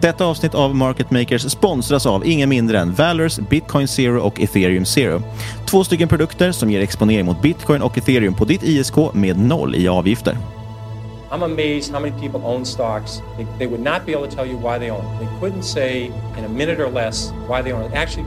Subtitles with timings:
[0.00, 4.84] Detta avsnitt av Market Makers sponsras av ingen mindre än Valors, Bitcoin Zero och Ethereum
[4.84, 5.22] Zero.
[5.66, 9.74] Två stycken produkter som ger exponering mot Bitcoin och Ethereum på ditt ISK med noll
[9.74, 10.36] i avgifter.
[11.30, 13.22] I'm amazed how many people own stocks.
[13.36, 15.20] They, they would not be able to tell you why they own it.
[15.20, 17.92] They couldn't say in a minute or less why they own it.
[17.94, 18.26] Actually,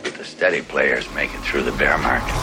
[0.41, 2.35] steady players make it through the bear market.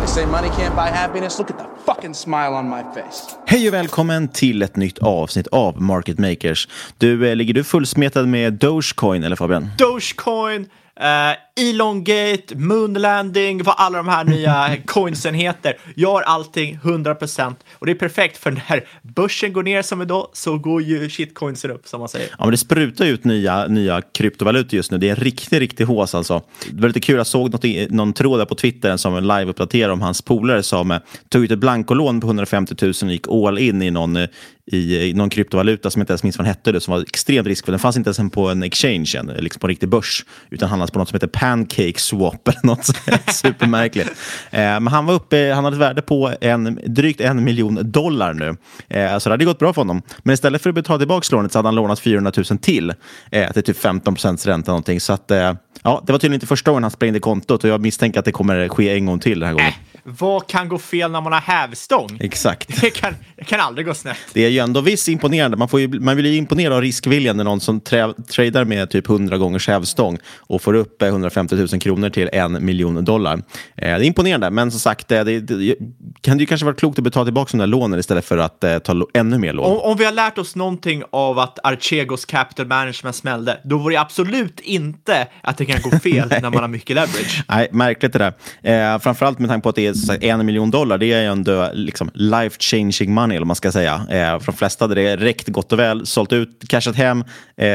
[0.00, 1.38] They say money can't buy happiness.
[1.38, 3.36] Look at the fucking smile on my face.
[3.46, 6.68] Hej och välkommen till ett nytt avsnitt av Market Makers.
[6.98, 9.70] Du, eh, ligger du fullsmetad med Dogecoin eller Fabian?
[9.78, 10.66] Dogecoin,
[11.00, 15.76] eh, Elongate, Moonlanding, vad alla de här nya coinsen heter.
[15.96, 20.28] Jag har allting 100% och det är perfekt för när börsen går ner som idag
[20.32, 22.28] så går ju shitcoinsen upp som man säger.
[22.30, 24.98] Ja, men det sprutar ut nya, nya kryptovalutor just nu.
[24.98, 26.42] Det är en riktig, riktig hås alltså.
[26.70, 29.92] Det var lite kul, jag såg något, någon tråd där på Twitter som en live-uppdaterade
[29.92, 33.58] om hans polare som eh, tog ut ett blankolån på 150 000 och gick all
[33.58, 34.28] in i någon, eh,
[34.76, 37.46] i, någon kryptovaluta som jag inte ens minns vad den hette, det, som var extremt
[37.46, 37.72] riskfull.
[37.72, 40.68] Den fanns inte ens på en exchange, än, eh, liksom på en riktig börs, utan
[40.68, 44.10] handlades på något som heter Pancake Swap eller något sånt supermärkligt.
[44.50, 48.34] Eh, men han var uppe, han hade ett värde på en, drygt en miljon dollar
[48.34, 48.56] nu.
[48.88, 50.02] Eh, så det hade gått bra för honom.
[50.22, 52.94] Men istället för att betala tillbaka lånet så hade han lånat 400 000 till,
[53.30, 55.00] eh, till typ 15 procents ränta någonting.
[55.00, 57.80] Så att, eh, ja, det var tydligen inte första gången han sprängde kontot och jag
[57.80, 59.68] misstänker att det kommer ske en gång till den här gången.
[59.68, 59.99] Äh.
[60.18, 62.18] Vad kan gå fel när man har hävstång?
[62.20, 62.80] Exakt.
[62.80, 64.16] Det kan, det kan aldrig gå snett.
[64.32, 65.56] Det är ju ändå visst imponerande.
[65.56, 69.08] Man, får ju, man vill ju imponera av riskviljan när någon som tradar med typ
[69.08, 73.34] 100 gånger hävstång och får upp eh, 150 000 kronor till en miljon dollar.
[73.34, 73.42] Eh,
[73.76, 75.76] det är imponerande, men som sagt, eh, det, det
[76.20, 78.64] kan det ju kanske vara klokt att betala tillbaka de där lånen istället för att
[78.64, 79.72] eh, ta ännu mer lån.
[79.72, 83.90] Om, om vi har lärt oss någonting av att Archegos capital management smällde, då var
[83.90, 87.44] det absolut inte att det kan gå fel när man har mycket leverage.
[87.48, 88.32] Nej, märkligt det
[88.62, 88.94] där.
[88.94, 90.98] Eh, framförallt med tanke på att det är en miljon dollar.
[90.98, 93.94] Det är ju ändå liksom life changing money, eller man ska säga.
[93.94, 97.24] Eh, för de flesta hade det räckt gott och väl, sålt ut, cashat hem,
[97.56, 97.66] eh,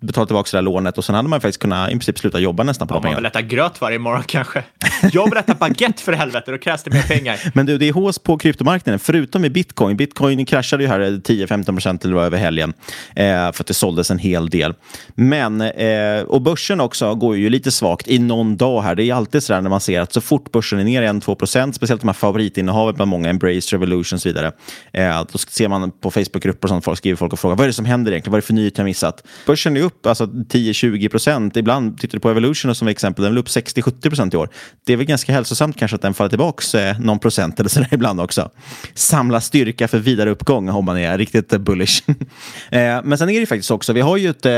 [0.00, 2.62] betalat tillbaka det där lånet och sen hade man faktiskt kunnat i princip sluta jobba
[2.62, 3.28] nästan på Ja, de man vill pengarna.
[3.28, 4.64] äta gröt varje morgon kanske.
[5.12, 7.40] Jag vill äta baguette för helvete, då krävs det mer pengar.
[7.54, 9.96] Men du, det är hås på kryptomarknaden, förutom i bitcoin.
[9.96, 12.72] Bitcoin kraschade ju här 10-15 procent eller vad över helgen,
[13.16, 14.74] eh, för att det såldes en hel del.
[15.14, 18.94] Men, eh, och börsen också går ju lite svagt i någon dag här.
[18.94, 21.34] Det är alltid så där när man ser att så fort börsen är ner 1-2
[21.52, 24.52] procent, speciellt de här favoritinnehavet bland många, Embrace, Revolution och så vidare.
[24.92, 27.68] Eh, då ser man på Facebookgrupper och sånt, folk skriver folk och frågar vad är
[27.68, 29.22] det som händer egentligen, vad är det för nyhet jag missat?
[29.46, 33.38] Börsen är upp alltså 10-20 procent, ibland, tittar du på Evolution som exempel, den är
[33.38, 34.48] upp 60-70 procent i år.
[34.84, 37.88] Det är väl ganska hälsosamt kanske att den faller tillbaka eh, någon procent eller sådär
[37.94, 38.50] ibland också.
[38.94, 42.02] Samla styrka för vidare uppgång om man är riktigt eh, bullish.
[42.70, 44.52] eh, men sen är det faktiskt också, vi har ju ett eh,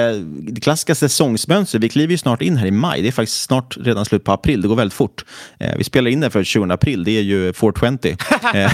[0.63, 4.05] klassiska säsongsmönster, vi kliver ju snart in här i maj, det är faktiskt snart redan
[4.05, 5.25] slut på april, det går väldigt fort.
[5.59, 7.89] Eh, vi spelar in det för 20 april, det är ju 420.
[8.55, 8.55] eh,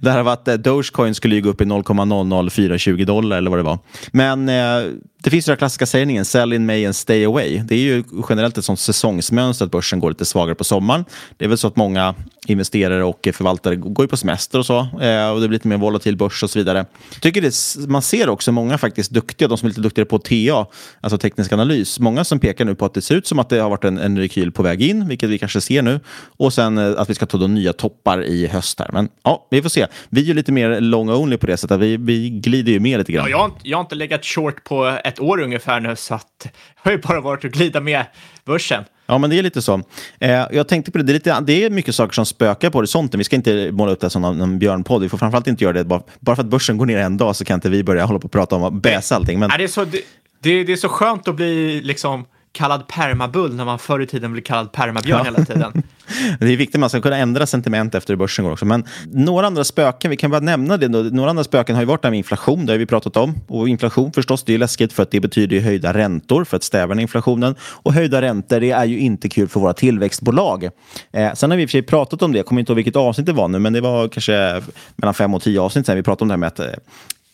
[0.00, 3.58] det här har varit, eh, Dogecoin skulle ju gå upp i 0,00420 dollar eller vad
[3.58, 3.78] det var.
[4.12, 4.92] Men eh,
[5.22, 7.62] det finns ju den klassiska sägningen, sell in May and stay away.
[7.64, 11.04] Det är ju generellt ett sånt säsongsmönster att börsen går lite svagare på sommaren.
[11.36, 12.14] Det är väl så att många
[12.46, 14.78] investerare och förvaltare går på semester och så.
[14.78, 16.86] Eh, och det blir lite mer volatil börs och så vidare.
[17.12, 20.18] Jag tycker det, man ser också många faktiskt duktiga, de som är lite duktigare på
[20.18, 20.66] TA,
[21.00, 22.00] alltså teknisk analys.
[22.00, 23.98] Många som pekar nu på att det ser ut som att det har varit en,
[23.98, 26.00] en rekyl på väg in, vilket vi kanske ser nu.
[26.36, 28.90] Och sen eh, att vi ska ta då nya toppar i höst här.
[28.92, 29.86] Men ja, vi får se.
[30.08, 31.80] Vi är ju lite mer long only på det sättet.
[31.80, 33.24] Vi, vi glider ju med lite grann.
[33.24, 36.26] Ja, jag, har, jag har inte legat short på ett år ungefär nu, så att
[36.42, 38.04] det har ju bara varit att glida med
[38.44, 38.84] börsen.
[39.06, 39.82] Ja, men det är lite så.
[40.18, 42.78] Eh, jag tänkte på det, det är, lite, det är mycket saker som spökar på
[42.78, 43.18] horisonten.
[43.18, 45.02] Vi ska inte måla upp det som någon björnpodd.
[45.02, 45.84] Vi får framförallt inte göra det.
[45.84, 48.18] Bara, bara för att börsen går ner en dag så kan inte vi börja hålla
[48.18, 49.38] på och prata om att bäsa allting.
[49.38, 50.00] Men Ja, det, är så, det,
[50.42, 54.32] det, det är så skönt att bli liksom kallad permabull när man förr i tiden
[54.32, 55.24] blev kallad permabjörn Ja.
[55.24, 55.82] hela tiden.
[56.40, 58.64] det är viktigt att man ska kunna ändra sentiment efter hur börsen går också.
[58.64, 60.88] Men några andra spöken, vi kan bara nämna det.
[60.88, 60.98] Då.
[60.98, 63.34] Några andra spöken har ju varit det här med inflation, det har vi pratat om.
[63.46, 66.62] Och inflation förstås, det är läskigt för att det betyder ju höjda räntor för att
[66.62, 67.54] stävja den inflationen.
[67.62, 70.64] Och höjda räntor, det är ju inte kul för våra tillväxtbolag.
[71.12, 72.76] Eh, sen har vi i och för sig pratat om det, jag kommer inte ihåg
[72.76, 74.62] vilket avsnitt det var nu, men det var kanske
[74.96, 76.66] mellan fem och tio avsnitt sen vi pratade om det här med att eh,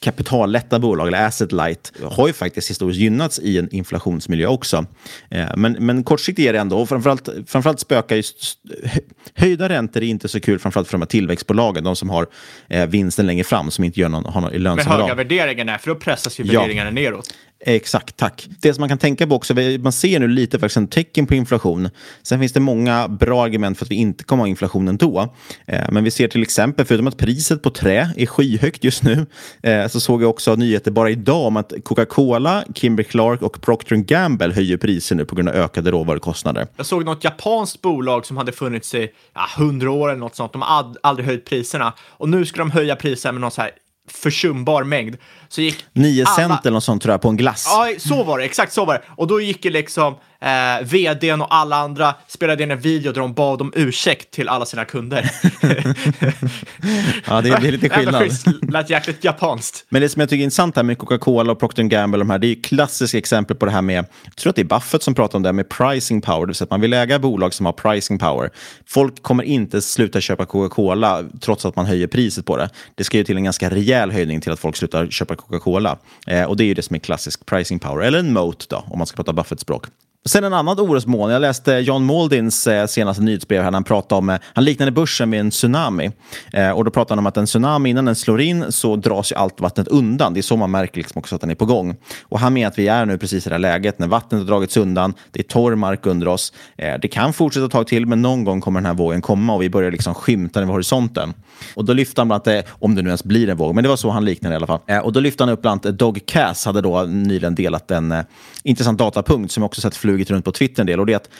[0.04, 4.86] kapitallätta bolag, eller asset light, har ju faktiskt historiskt gynnats i en inflationsmiljö också.
[5.30, 8.22] Eh, Men, men kortsiktigt är det ändå, och framförallt, framförallt spökar ju
[9.34, 12.26] höjda räntor är inte så kul, framförallt för de här tillväxtbolagen, de som har
[12.68, 15.16] eh, vinsten längre fram, som inte gör någon, har någon Med lönsamhet höga av.
[15.16, 16.60] värderingar, för då pressas ju Ja.
[16.60, 17.34] värderingarna neråt.
[17.66, 18.48] Exakt, tack.
[18.60, 21.34] Det som man kan tänka på också, man ser nu lite faktiskt en tecken på
[21.34, 21.90] inflation.
[22.22, 25.34] Sen finns det många bra argument för att vi inte kommer ha inflation ändå.
[25.66, 29.26] Eh, men vi ser till exempel, förutom att priset på trä är skyhögt just nu,
[29.62, 33.96] eh, så såg jag också nyheter bara idag om att Coca-Cola, Kimberly Clark och Procter
[33.96, 36.66] Gamble höjer priser nu på grund av ökade råvarukostnader.
[36.76, 40.52] Jag såg något japanskt bolag som hade funnits i ja, 100 år eller något sånt.
[40.52, 43.70] De har aldrig höjt priserna och nu ska de höja priserna med någon så här
[44.08, 45.16] försumbar mängd.
[45.54, 47.64] Så gick 9 alla- cent eller något sånt tror jag på en glass.
[47.68, 48.44] Ja, så var det.
[48.44, 49.02] Exakt så var det.
[49.16, 53.20] Och då gick ju liksom eh, vdn och alla andra spelade in en video där
[53.20, 55.30] de bad om ursäkt till alla sina kunder.
[57.26, 58.22] Ja, det, det är lite skillnad.
[58.22, 58.46] schysst.
[58.68, 59.86] Lät jäkligt japanskt.
[59.88, 62.38] Men det som jag tycker är intressant här med Coca-Cola och Procter Gamble, de här,
[62.38, 65.02] det är ju klassiska exempel på det här med, jag tror att det är Buffett
[65.02, 67.18] som pratar om det här med pricing power, det vill säga att man vill äga
[67.18, 68.50] bolag som har pricing power.
[68.86, 72.68] Folk kommer inte sluta köpa Coca-Cola trots att man höjer priset på det.
[72.94, 75.98] Det ska ju till en ganska rejäl höjning till att folk slutar köpa Coca-Cola.
[76.26, 78.84] Eh, och det är ju det som är klassisk pricing power, eller en moat då,
[78.90, 79.86] om man ska prata Buffett-språk.
[80.26, 81.32] Sen en annan orosmoln.
[81.32, 83.72] Jag läste John Maldins eh, senaste nyhetsbrev här.
[83.72, 86.10] Han, pratade om, eh, han liknade börsen vid en tsunami.
[86.52, 89.32] Eh, och då pratade han om att en tsunami, innan den slår in så dras
[89.32, 90.34] ju allt vattnet undan.
[90.34, 91.96] Det är så man märker liksom också att den är på gång.
[92.22, 94.46] Och han menar att vi är nu precis i det här läget när vattnet har
[94.46, 95.14] dragits undan.
[95.30, 96.52] Det är torr mark under oss.
[96.78, 99.54] Eh, det kan fortsätta ett tag till, men någon gång kommer den här vågen komma
[99.54, 101.34] och vi börjar liksom skymta den vid horisonten.
[101.74, 103.84] Och då lyfte han bland annat, eh, om det nu ens blir en våg, men
[103.84, 104.80] det var så han liknade det i alla fall.
[104.86, 107.90] Eh, och då lyfte han upp bland annat, eh, Dog Cass hade då nyligen delat
[107.90, 108.24] en eh,
[108.62, 111.00] intressant datapunkt som jag också sett flugit runt på Twitter en del.
[111.00, 111.30] Och det är att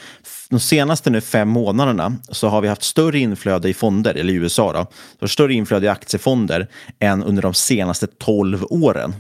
[0.51, 4.37] de senaste nu fem månaderna så har vi haft större inflöde i fonder, eller i
[4.37, 4.87] USA då,
[5.21, 6.69] så större inflöde i aktiefonder
[6.99, 9.15] än under de senaste 12 åren.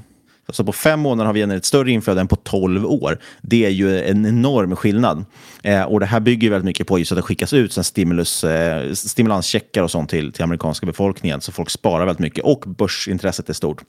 [0.52, 3.18] Så på fem månader har vi genererat större inflöde än på 12 år.
[3.42, 5.24] Det är ju en enorm skillnad.
[5.64, 8.44] Eh, och det här bygger väldigt mycket på just att det skickas ut sen stimulus,
[8.44, 11.40] eh, stimulanscheckar och sånt till, till amerikanska befolkningen.
[11.40, 13.82] Så folk sparar väldigt mycket och börsintresset är stort.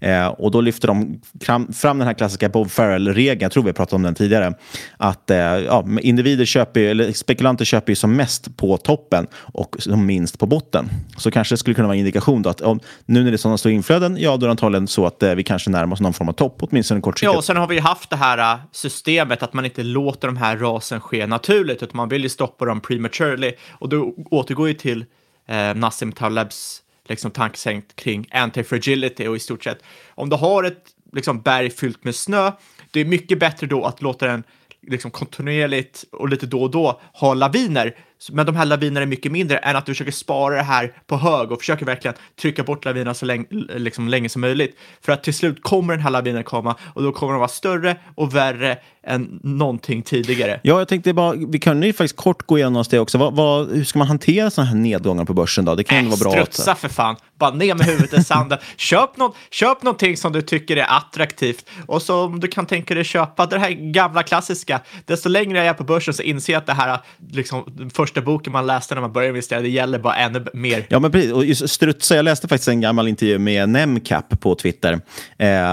[0.00, 3.68] Eh, och då lyfter de fram, fram den här klassiska Bob Farrell-regeln, jag tror vi
[3.68, 4.54] har pratat om den tidigare,
[4.96, 10.06] att eh, ja, individer köper, eller spekulanter köper ju som mest på toppen och som
[10.06, 10.88] minst på botten.
[11.16, 13.38] Så kanske det skulle kunna vara en indikation då att om, nu när det är
[13.38, 16.00] sådana stora inflöden, ja då är det antagligen så att eh, vi kanske närmar oss
[16.00, 17.32] någon form av topp, åtminstone kortsiktigt.
[17.32, 20.28] Ja, och sen har vi ju haft det här eh, systemet att man inte låter
[20.28, 23.52] de här rasen ske naturligt, utan man vill ju stoppa dem prematurely.
[23.70, 25.04] Och då återgår ju till
[25.46, 30.84] eh, Nassim Talebs liksom, tankesätt kring anti-fragility och i stort sett, om du har ett
[31.12, 32.52] liksom, berg fyllt med snö,
[32.90, 34.44] det är mycket bättre då att låta den
[34.82, 37.96] liksom kontinuerligt och lite då och då ha laviner
[38.32, 41.16] men de här lavinerna är mycket mindre än att du försöker spara det här på
[41.16, 43.44] hög och försöker verkligen trycka bort lavinerna så länge,
[43.76, 44.76] liksom, länge som möjligt.
[45.00, 47.96] För att till slut kommer den här lavinen komma och då kommer de vara större
[48.14, 50.60] och värre än någonting tidigare.
[50.62, 53.18] Ja, jag tänkte bara, vi kan ju faktiskt kort gå igenom det också.
[53.18, 55.74] Vad, vad, hur ska man hantera sådana här nedgångar på börsen då?
[55.74, 56.42] Det kan Äh, vara bra.
[56.42, 57.16] att- strutsa för fan.
[57.38, 58.58] Bara ner med huvudet i sanden.
[58.76, 62.94] köp, något, köp någonting som du tycker är attraktivt och så om du kan tänka
[62.94, 64.80] dig köpa det här gamla klassiska.
[65.04, 66.98] Desto längre jag är på börsen så inser jag att det här,
[67.32, 70.86] liksom, den första boken man läste när man började investera, det gäller bara ännu mer.
[70.88, 71.32] Ja, men precis.
[71.32, 74.98] Och just strutsa, jag läste faktiskt en gammal intervju med Nemcap på Twitter, eh,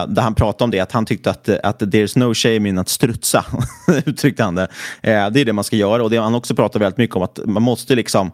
[0.07, 2.89] där han pratade om det, att han tyckte att, att there's no shame in att
[2.89, 3.45] strutsa,
[4.05, 4.67] uttryckte han det.
[5.01, 7.23] Eh, det är det man ska göra och det han också pratar väldigt mycket om,
[7.23, 8.31] att man måste liksom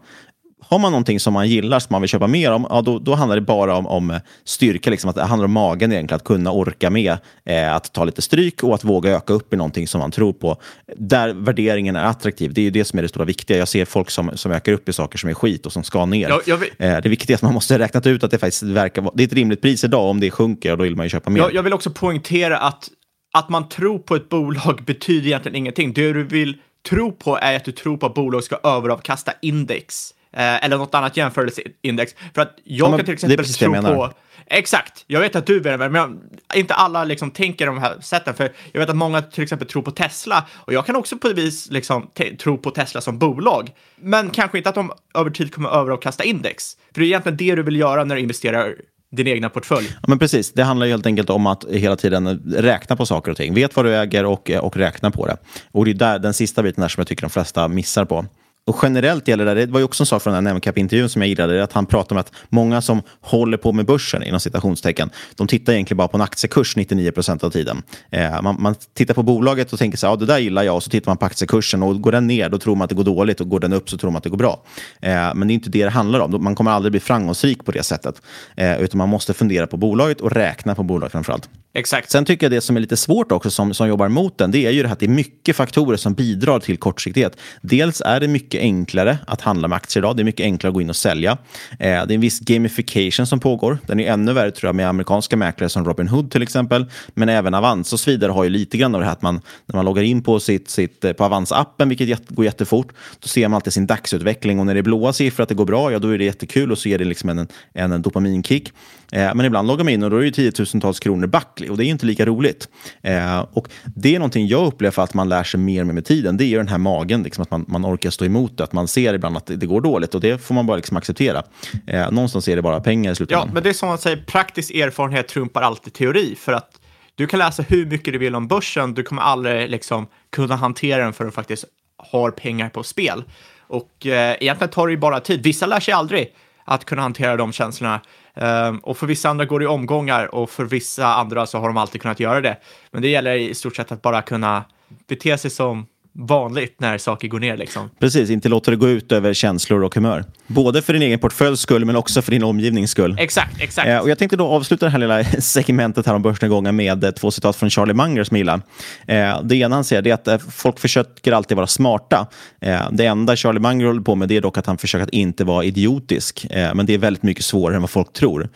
[0.62, 3.16] har man någonting som man gillar, som man vill köpa mer om, ja, då, då
[3.16, 4.90] handlar det bara om, om styrka.
[4.90, 8.22] Liksom, att det handlar om magen egentligen, att kunna orka med eh, att ta lite
[8.22, 10.58] stryk och att våga öka upp i någonting som man tror på.
[10.98, 13.58] Där värderingen är attraktiv, det är ju det som är det stora viktiga.
[13.58, 16.06] Jag ser folk som, som ökar upp i saker som är skit och som ska
[16.06, 16.34] ner.
[16.46, 19.02] Jag vill- Eh, det viktiga är att man måste räkna ut att det faktiskt verkar
[19.02, 20.10] vara, det är ett rimligt pris idag.
[20.10, 21.42] Om det sjunker, då vill man ju köpa mer.
[21.42, 22.90] Jag, jag vill också poängtera att,
[23.34, 25.94] att man tror på ett bolag betyder egentligen ingenting.
[25.94, 26.58] Det du vill
[26.90, 30.14] tro på är att du tror på att bolag ska överavkasta index.
[30.36, 32.16] Eh, eller något annat jämförelseindex.
[32.36, 33.96] För att jag Ja, kan till exempel tro menar.
[33.96, 34.14] på...
[34.52, 36.18] Exakt, jag vet att du det, men jag,
[36.56, 38.34] inte alla liksom tänker de här sätten.
[38.34, 41.28] För jag vet att många till exempel tror på Tesla och jag kan också på
[41.28, 42.10] ett vis liksom
[42.40, 43.70] tro på Tesla som bolag.
[43.96, 46.78] Men kanske inte att de över tid kommer överavkasta index.
[46.94, 48.76] För det är egentligen det du vill göra när du investerar
[49.12, 49.88] din egna portfölj.
[49.94, 50.54] Ja, men precis.
[50.54, 53.54] Det handlar ju helt enkelt om att hela tiden räkna på saker och ting.
[53.54, 55.38] Vet vad du äger och, och räkna på det.
[55.72, 58.26] Och det är där, den sista biten där som jag tycker de flesta missar på.
[58.68, 61.22] Och generellt gäller det, det var ju också en sak från den här Nemcap-intervjun som
[61.22, 65.10] jag gillade, att han pratade om att många som håller på med börsen, inom citationstecken,
[65.36, 67.84] de tittar egentligen bara på en aktiekurs 99 procent av tiden.
[68.12, 70.76] Eh, man, man tittar på bolaget och tänker så här, ja det där gillar jag,
[70.76, 72.96] och så tittar man på aktiekursen och går den ner, då tror man att det
[72.96, 74.64] går dåligt och går den upp så tror man att det går bra.
[75.02, 77.72] Eh, men det är inte det det handlar om, man kommer aldrig bli framgångsrik på
[77.72, 78.22] det sättet,
[78.56, 81.50] eh, utan man måste fundera på bolaget och räkna på bolaget framförallt.
[81.74, 82.12] Exakt.
[82.12, 84.66] Sen tycker jag det som är lite svårt också, som, som jobbar mot den, det
[84.66, 87.38] är ju det här att det är mycket faktorer som bidrar till kortsiktighet.
[87.62, 90.18] Dels är det mycket enklare att handla med aktier idag.
[90.18, 91.32] Det är mycket enklare att gå in och sälja.
[91.72, 93.78] Eh, det är en viss gamification som pågår.
[93.86, 96.86] Den är ännu värre tror jag med amerikanska mäklare som Robin Hood till exempel.
[97.14, 99.42] Men även Avanza och så vidare har ju lite grann av det här att man,
[99.66, 102.88] när man loggar in på, sitt, sitt, eh, på Avanza-appen, vilket går jättefort,
[103.20, 105.66] då ser man alltid sin dagsutveckling och när det är blåa siffror att det går
[105.66, 108.74] bra, ja då är det jättekul och så ger det liksom en, en, en dopaminkick.
[109.12, 111.86] Eh, men ibland loggar man in och då är det tiotusentals kronor back och det
[111.86, 112.68] är inte lika roligt.
[113.02, 116.06] Eh, och det är någonting jag upplever för att man lär sig mer med, med
[116.06, 116.38] tiden.
[116.38, 118.64] Det är den här magen, liksom, att man, man orkar stå emot det.
[118.64, 121.44] Att man ser ibland att det, går dåligt och det får man bara liksom acceptera.
[121.88, 123.50] Eh, någonstans är det bara pengar i Ja, slutändan.
[123.54, 126.36] men det är som man säger, praktisk erfarenhet trumpar alltid teori.
[126.36, 126.80] För att
[127.16, 131.04] du kan läsa hur mycket du vill om börsen, du kommer aldrig liksom kunna hantera
[131.04, 131.66] den för att du faktiskt
[131.98, 133.24] har pengar på spel.
[133.68, 135.44] Och eh, egentligen tar det ju bara tid.
[135.44, 136.34] Vissa lär sig aldrig
[136.66, 138.02] att kunna hantera de känslorna.
[138.42, 141.68] Ehm, och för vissa andra går det i omgångar och för vissa andra så har
[141.68, 142.58] de alltid kunnat göra det.
[142.92, 144.64] Men det gäller i stort sett att bara kunna
[145.08, 147.90] bete sig som vanligt när saker går ner liksom.
[148.00, 150.26] Precis, inte låta det gå ut över känslor och humör.
[150.48, 153.16] Både för din egen portföljs skull, men också för din omgivnings skull.
[153.20, 153.88] Exakt, exakt.
[153.88, 157.12] Eh, och jag tänkte då avsluta det här lilla segmentet här om börsnedgången med eh,
[157.12, 158.62] två citat från Charlie Munger som jag gillar.
[159.08, 162.28] Eh, det ena han säger är att eh, folk försöker alltid vara smarta.
[162.62, 165.10] Eh, det enda Charlie Munger håller på med det är dock att han försöker att
[165.10, 166.46] inte vara idiotisk.
[166.50, 168.50] Eh, men det är väldigt mycket svårare än vad folk tror.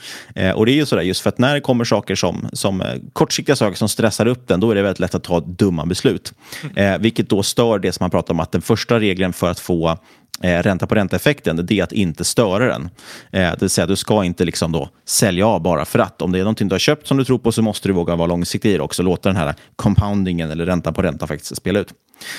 [0.56, 2.84] Och det är ju sådär, just för att när det kommer saker som, som
[3.14, 6.34] kortsiktiga saker som stressar upp den, då är det väldigt lätt att ta dumma beslut.
[6.76, 9.52] Eh, vilket då och stör det som man pratar om, att den första regeln för
[9.52, 9.98] att få
[10.42, 12.90] eh, ränta på ränta-effekten, det är att inte störa den.
[13.32, 16.22] Eh, det vill säga, du ska inte liksom då sälja av bara för att.
[16.22, 18.16] Om det är någonting du har köpt som du tror på så måste du våga
[18.16, 19.04] vara långsiktig i det också.
[19.04, 21.94] Låta den här compoundingen eller ränta på ränta faktiskt spela ut.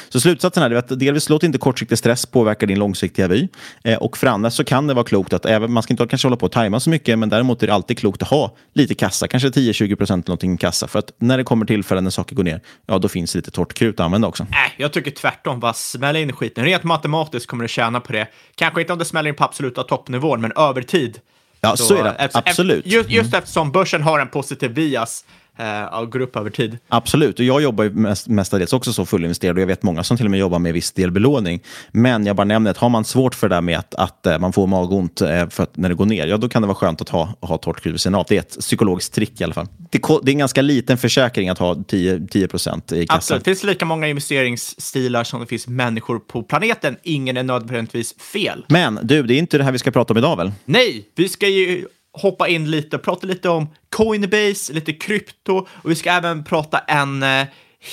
[0.08, 3.48] Så slutsatsen är att delvis låt inte kortsiktig stress påverka din långsiktiga vy.
[3.84, 6.26] Eh, och för andra så kan det vara klokt att, även, man ska inte kanske
[6.26, 8.94] hålla på och tajma så mycket, men däremot är det alltid klokt att ha lite
[8.94, 10.88] kassa, kanske 10-20 procent någonting i kassa.
[10.88, 13.50] För att när det kommer tillfällen när saker går ner, ja då finns det lite
[13.50, 14.46] torrt krut att använda också.
[14.50, 15.60] Nej, jag tycker tvärtom.
[15.60, 16.64] Bara smälla in skiten.
[16.64, 18.28] Rent matematiskt kommer du tjäna på det.
[18.54, 21.20] Kanske inte om det smäller in på absoluta toppnivån, men över tid.
[21.60, 22.30] Ja, så är det.
[22.32, 22.86] Absolut.
[22.86, 25.24] Just, just eftersom börsen har en positiv bias
[25.58, 26.78] eh, och går upp över tid.
[26.88, 30.16] Absolut, och jag jobbar ju mest, mestadels också så fullinvesterad och jag vet många som
[30.16, 31.60] till och med jobbar med viss del belåning.
[31.92, 34.38] Men jag bara nämner att har man svårt för det där med att, att eh,
[34.38, 37.00] man får magont eh, för när det går ner, ja då kan det vara skönt
[37.00, 38.26] att ha, ha torrt krut vid sidan av.
[38.28, 39.68] Det är ett psykologiskt trick i alla fall.
[39.90, 43.16] Det, det är en ganska liten försäkring att ha 10, 10 procent i kassan.
[43.16, 43.44] Absolut.
[43.44, 46.96] Det finns lika många investeringsstilar som det finns människor på planeten.
[47.02, 48.64] Ingen är nödvändigtvis fel.
[48.68, 50.52] Men du, det är inte det här vi ska prata om idag väl?
[50.64, 55.90] Nej, vi ska ju hoppa in lite och prata lite om Coinbase, lite krypto och
[55.90, 57.46] vi ska även prata en eh,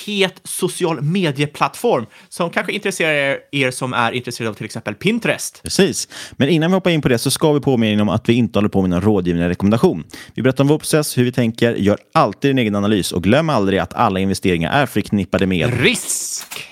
[0.06, 5.64] het social medieplattform som kanske intresserar er, er som är intresserade av till exempel Pinterest.
[5.64, 6.08] Precis.
[6.32, 8.60] Men innan vi hoppar in på det så ska vi påminna om att vi inte
[8.60, 10.04] håller på med någon rådgivning eller rekommendation.
[10.34, 13.50] Vi berättar om vår process, hur vi tänker, gör alltid din egen analys och glöm
[13.50, 16.68] aldrig att alla investeringar är förknippade med risk.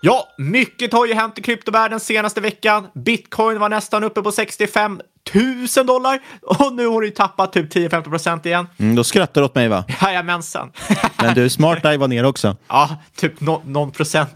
[0.00, 2.86] Ja, mycket har ju hänt i kryptovärlden senaste veckan.
[2.94, 5.00] Bitcoin var nästan uppe på 65
[5.76, 8.66] 000 dollar och nu har du tappat typ 10-15 procent igen.
[8.78, 9.84] Mm, då skrattar du åt mig va?
[10.02, 10.72] Jajamensan.
[11.16, 12.56] Men du, Smart Eye var ner också.
[12.68, 14.30] Ja, typ no någon procent.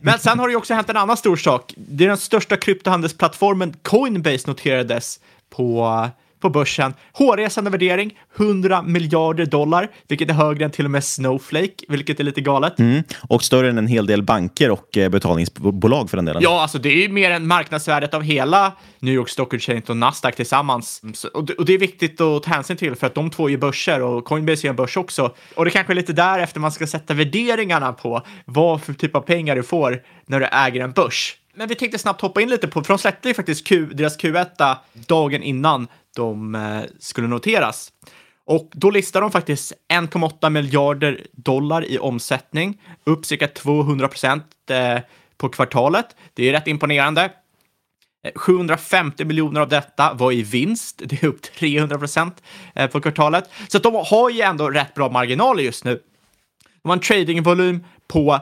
[0.00, 1.74] Men sen har det ju också hänt en annan stor sak.
[1.76, 6.08] Det är den största kryptohandelsplattformen Coinbase noterades på
[6.40, 6.94] på börsen.
[7.12, 12.24] Hårresande värdering, 100 miljarder dollar, vilket är högre än till och med Snowflake, vilket är
[12.24, 12.78] lite galet.
[12.78, 13.02] Mm.
[13.28, 16.42] Och större än en hel del banker och eh, betalningsbolag för den delen.
[16.42, 19.96] Ja, alltså det är ju mer än marknadsvärdet av hela New York Stock Exchange och
[19.96, 21.02] Nasdaq tillsammans.
[21.34, 24.24] Och det, är viktigt att ta hänsyn till för att de två är börser och
[24.24, 25.34] Coinbase är en börs också.
[25.54, 29.20] Och det kanske är lite därefter man ska sätta värderingarna på vad för typ av
[29.20, 31.36] pengar du får när du äger en börs.
[31.58, 34.18] Men vi tänkte snabbt hoppa in lite på, för de släppte ju faktiskt Q, deras
[34.18, 37.92] Q1 dagen innan de eh, skulle noteras.
[38.44, 44.98] Och då listar de faktiskt 1,8 miljarder dollar i omsättning, upp cirka 200 procent eh,
[45.36, 46.16] på kvartalet.
[46.34, 47.30] Det är rätt imponerande.
[48.24, 51.02] Eh, 750 miljoner av detta var i vinst.
[51.04, 52.42] Det är upp 300 procent
[52.92, 53.50] på kvartalet.
[53.68, 56.02] Så de har ju ändå rätt bra marginaler just nu.
[56.82, 58.40] De har en tradingvolym på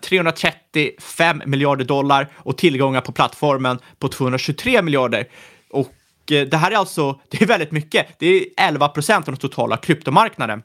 [0.00, 5.28] 335 miljarder dollar och tillgångar på plattformen på 223 miljarder.
[6.32, 8.06] Eh, det här är alltså, det är väldigt mycket.
[8.18, 10.62] Det är 11 procent av den totala kryptomarknaden.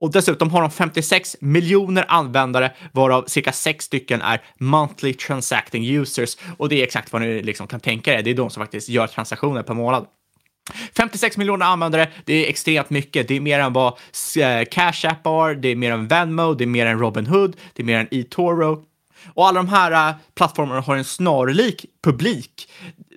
[0.00, 6.36] Och dessutom har de 56 miljoner användare, varav cirka 6 stycken är monthly transacting users.
[6.58, 8.22] Och det är exakt vad ni liksom kan tänka er.
[8.22, 10.06] Det är de som faktiskt gör transaktioner per månad.
[10.96, 13.28] 56 miljoner användare, det är extremt mycket.
[13.28, 13.92] Det är mer än vad
[14.38, 17.82] eh, Cash App har, det är mer än Venmo, det är mer än Robinhood, det
[17.82, 18.84] är mer än eToro.
[19.34, 22.68] Och alla de här eh, plattformarna har en snarlik publik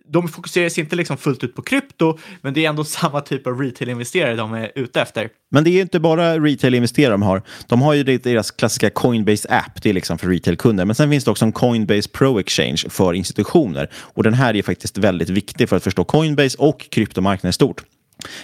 [0.10, 3.48] de fokuserar sig inte liksom fullt ut på krypto, men det är ändå samma typ
[3.48, 5.30] av retail-investerare de är ute efter.
[5.52, 7.42] Men det är inte bara retail-investerare de har.
[7.68, 10.86] De har ju deras klassiska Coinbase app, det är liksom för retail-kunder.
[10.86, 13.90] Men sen finns det också en Coinbase Pro Exchange för institutioner.
[13.94, 17.84] Och den här är faktiskt väldigt viktig för att förstå Coinbase och kryptomarknaden i stort.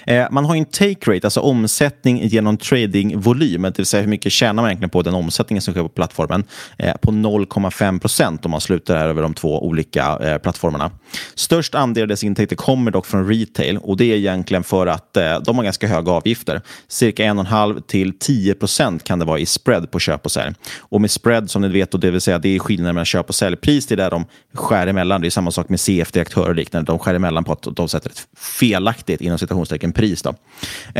[0.07, 4.31] Eh, man har en take rate, alltså omsättning genom tradingvolym, det vill säga hur mycket
[4.31, 6.43] tjänar man egentligen på den omsättningen som sker på plattformen,
[6.77, 10.91] eh, på 0,5 procent om man slutar här över de två olika eh, plattformarna.
[11.35, 15.13] Störst andel av dess intäkter kommer dock från retail och det är egentligen för att
[15.45, 16.61] de har ganska höga avgifter.
[16.87, 20.55] Cirka 1,5 till 10 procent kan det vara i spread på köp och sälj.
[20.79, 23.29] Och med spread som ni vet, och det vill säga det är skillnaden mellan köp
[23.29, 25.21] och säljpris, det är där de skär emellan.
[25.21, 26.91] Det är samma sak med CFD-aktörer och liknande.
[26.91, 30.21] De skär emellan på att de sätter ett felaktigt inom situationen citationstecken pris.
[30.21, 30.35] Då.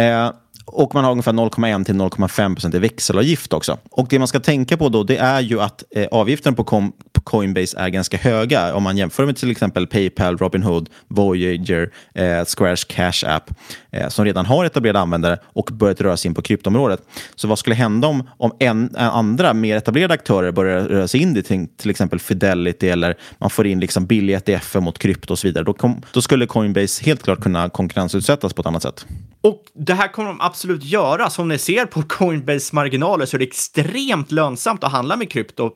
[0.01, 0.31] Eh,
[0.65, 3.77] och man har ungefär 0,1 till 0,5 procent i växelavgift också.
[3.91, 7.12] Och det man ska tänka på då, det är ju att eh, avgiften på, på,
[7.23, 8.75] Coinbase är ganska höga.
[8.75, 13.51] Om man jämför med till exempel Paypal, Robinhood, Voyager, eh, Squares Cash App,
[13.91, 17.01] eh, som redan har etablerade användare och börjat röra sig in på kryptoområdet.
[17.35, 21.21] Så vad skulle hända om, om en, eh, andra mer etablerade aktörer börjar röra sig
[21.21, 25.33] in i till, till exempel Fidelity eller man får in liksom billiga ETF mot krypto
[25.33, 25.63] och så vidare.
[25.63, 29.05] Då, kom, då skulle Coinbase helt klart kunna konkurrensutsättas på ett annat sätt.
[29.41, 31.29] Och det här kommer de absolut göra.
[31.29, 35.71] Som ni ser på Coinbase marginaler så är det extremt lönsamt att handla med krypto.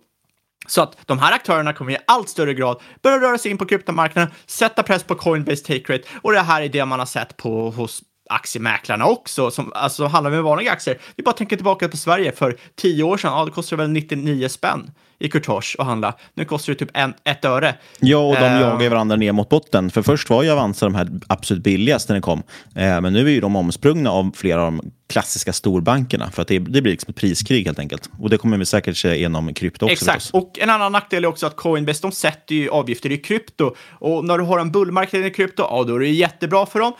[0.68, 3.66] Så att de här aktörerna kommer i allt större grad börja röra sig in på
[3.66, 6.04] kryptomarknaden, sätta press på Coinbase take rate.
[6.22, 10.32] Och det här är det man har sett på hos aktiemäklarna också, som alltså, handlar
[10.32, 10.98] med vanliga aktier.
[11.16, 14.50] Vi bara tänker tillbaka på Sverige för tio år sedan, ja, det kostade väl 99
[14.50, 16.14] spänn i courtage att handla.
[16.34, 17.76] Nu kostar det typ en, ett öre.
[18.00, 19.92] Ja, och de uh, jagar varandra ner mot botten.
[19.92, 22.40] För först var ju Avanza de här absolut billigaste när det kom.
[22.40, 26.32] Uh, men nu är ju de omsprungna av flera av de klassiska storbankerna.
[26.32, 28.10] För att det, det blir liksom ett priskrig helt enkelt.
[28.20, 29.94] Och det kommer vi säkert se genom krypto också.
[29.94, 33.76] Exakt, och en annan nackdel är också att Coinbase de sätter ju avgifter i krypto.
[33.92, 36.94] Och när du har en bullmarknad i krypto, ja då är det jättebra för dem.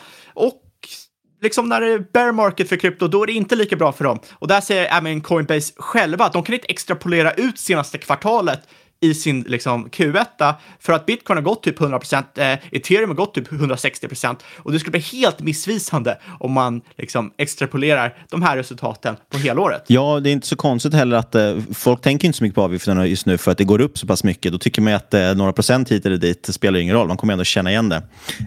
[1.40, 4.04] Liksom när det är bear market för krypto, då är det inte lika bra för
[4.04, 4.20] dem.
[4.32, 8.60] Och där säger även Coinbase själva att de kan inte extrapolera ut senaste kvartalet
[9.00, 13.16] i sin liksom, Q1 för att bitcoin har gått typ 100 procent, eh, ethereum har
[13.16, 18.42] gått typ 160 procent och det skulle bli helt missvisande om man liksom extrapolerar de
[18.42, 19.84] här resultaten på helåret.
[19.86, 22.62] Ja, det är inte så konstigt heller att eh, folk tänker inte så mycket på
[22.62, 24.52] avgifterna just nu för att det går upp så pass mycket.
[24.52, 27.08] Då tycker man att eh, några procent hit eller dit spelar ingen roll.
[27.08, 28.02] Man kommer ändå känna igen det.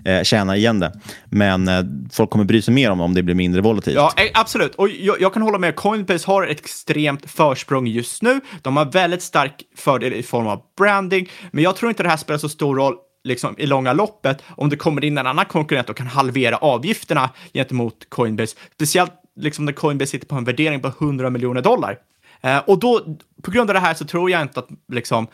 [0.05, 0.99] Eh, tjäna igen det.
[1.25, 3.95] Men eh, folk kommer bry sig mer om om det blir mindre volatilt.
[3.95, 4.75] Ja, eh, absolut.
[4.75, 5.75] Och jag, jag kan hålla med.
[5.75, 8.39] Coinbase har ett extremt försprång just nu.
[8.61, 11.29] De har väldigt stark fördel i form form av branding.
[11.51, 14.69] Men jag tror inte det här spelar så stor roll liksom, i långa loppet om
[14.69, 18.57] det kommer in en annan konkurrent och kan halvera avgifterna gentemot Coinbase.
[18.73, 21.97] Speciellt liksom när Coinbase sitter på en värdering på 100 miljoner dollar.
[22.41, 25.27] Eh, och då, på grund av det här så tror jag inte att liksom,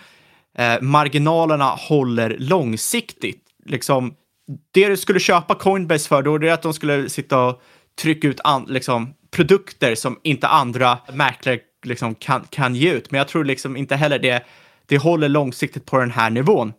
[0.57, 3.43] eh, marginalerna håller långsiktigt.
[3.65, 4.13] Liksom,
[4.73, 7.61] det du skulle köpa Coinbase för då, det är att de skulle sitta och
[8.01, 13.11] trycka ut an, liksom, produkter som inte andra mäklare liksom, kan, kan ge ut.
[13.11, 14.43] Men jag tror liksom inte heller det,
[14.87, 16.73] det håller långsiktigt på den här nivån.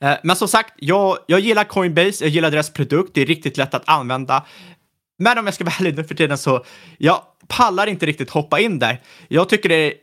[0.00, 3.56] Eh, men som sagt, jag, jag gillar Coinbase, jag gillar deras produkt, det är riktigt
[3.56, 4.46] lätt att använda.
[5.18, 6.64] Men om jag ska vara ärlig nu för tiden så,
[6.98, 9.00] jag pallar inte riktigt hoppa in där.
[9.28, 9.94] Jag tycker det är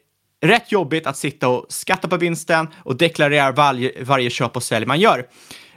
[0.41, 4.86] rätt jobbigt att sitta och skatta på vinsten och deklarera varje, varje köp och sälj
[4.86, 5.26] man gör.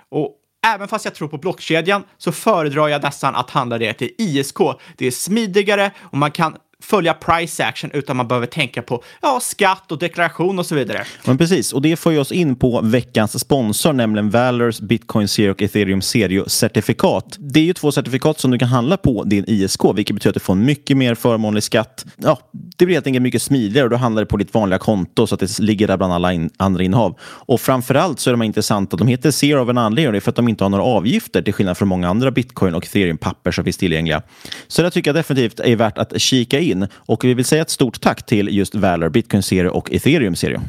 [0.08, 4.10] Och även fast jag tror på blockkedjan så föredrar jag nästan att handla det till
[4.18, 4.58] ISK.
[4.96, 9.40] Det är smidigare och man kan följa price action utan man behöver tänka på ja,
[9.42, 11.04] skatt och deklaration och så vidare.
[11.24, 15.50] Men precis, och det får ju oss in på veckans sponsor, nämligen Valors Bitcoin Zero
[15.50, 17.36] och Ethereum Serio-certifikat.
[17.38, 20.34] Det är ju två certifikat som du kan handla på din ISK, vilket betyder att
[20.34, 22.04] du får en mycket mer förmånlig skatt.
[22.16, 22.38] Ja,
[22.76, 25.34] det blir helt enkelt mycket smidigare och du handlar det på ditt vanliga konto så
[25.34, 27.18] att det ligger där bland alla in andra innehav.
[27.22, 28.96] Och framförallt så är de intressanta.
[28.96, 31.76] De heter Zero av en anledning, för att de inte har några avgifter till skillnad
[31.76, 34.22] från många andra bitcoin och ethereum-papper som finns tillgängliga.
[34.68, 36.88] Så det tycker jag definitivt är värt att kika in in.
[36.94, 40.60] Och vi vill säga ett stort tack till just Valor, Bitcoin Serie och Ethereum Serie.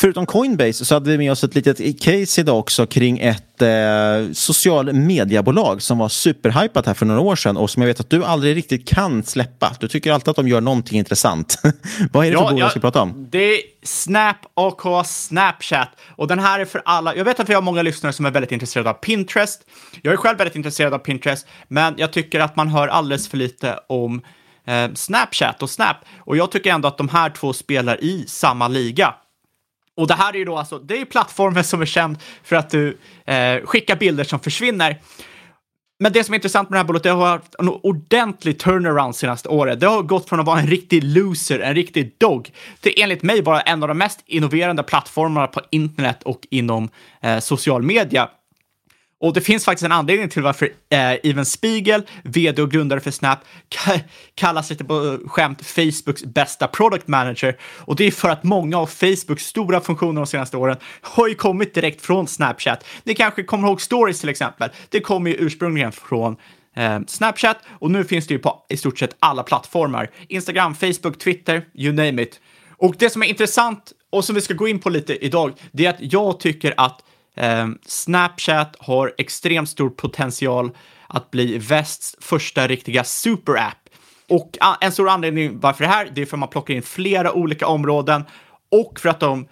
[0.00, 4.32] Förutom Coinbase så hade vi med oss ett litet case idag också kring ett eh,
[4.32, 8.10] social mediebolag som var superhypat här för några år sedan och som jag vet att
[8.10, 9.76] du aldrig riktigt kan släppa.
[9.80, 11.62] Du tycker alltid att de gör någonting intressant.
[12.12, 13.26] Vad är det för bolag jag ska prata om?
[13.30, 17.16] Det är Snap AK Snapchat och den här är för alla.
[17.16, 19.60] Jag vet att vi har många lyssnare som är väldigt intresserade av Pinterest.
[20.02, 23.36] Jag är själv väldigt intresserad av Pinterest, men jag tycker att man hör alldeles för
[23.36, 24.22] lite om
[24.68, 25.96] eh, Snapchat och Snap.
[26.18, 29.14] Och jag tycker ändå att de här två spelar i samma liga.
[29.96, 32.70] Och det här är ju då alltså, det är plattformen som är känd för att
[32.70, 35.00] du eh, skickar bilder som försvinner.
[36.00, 39.16] Men det som är intressant med det här bolaget, det har haft en ordentlig turnaround
[39.16, 39.80] senaste året.
[39.80, 42.50] Det har gått från att vara en riktig loser, en riktig dog,
[42.80, 46.88] till enligt mig vara en av de mest innoverande plattformarna på internet och inom
[47.20, 48.28] eh, social media.
[49.20, 53.10] Och det finns faktiskt en anledning till varför eh, Even Spiegel, vd och grundare för
[53.10, 53.38] Snap,
[54.34, 57.56] kallas lite på eh, skämt Facebooks bästa product manager.
[57.62, 61.34] Och det är för att många av Facebooks stora funktioner de senaste åren har ju
[61.34, 62.84] kommit direkt från Snapchat.
[63.04, 64.70] Ni kanske kommer ihåg stories till exempel.
[64.88, 66.36] Det kommer ju ursprungligen från
[66.76, 70.10] eh, Snapchat och nu finns det ju på i stort sett alla plattformar.
[70.28, 72.40] Instagram, Facebook, Twitter, you name it.
[72.76, 75.86] Och det som är intressant och som vi ska gå in på lite idag, det
[75.86, 77.02] är att jag tycker att
[77.38, 80.70] Eh, Snapchat har extremt stor potential
[81.06, 83.88] att bli västs första riktiga superapp.
[84.28, 86.82] Och ah, en stor anledning varför det här, det är för att man plockar in
[86.82, 88.24] flera olika områden
[88.70, 89.48] och för att de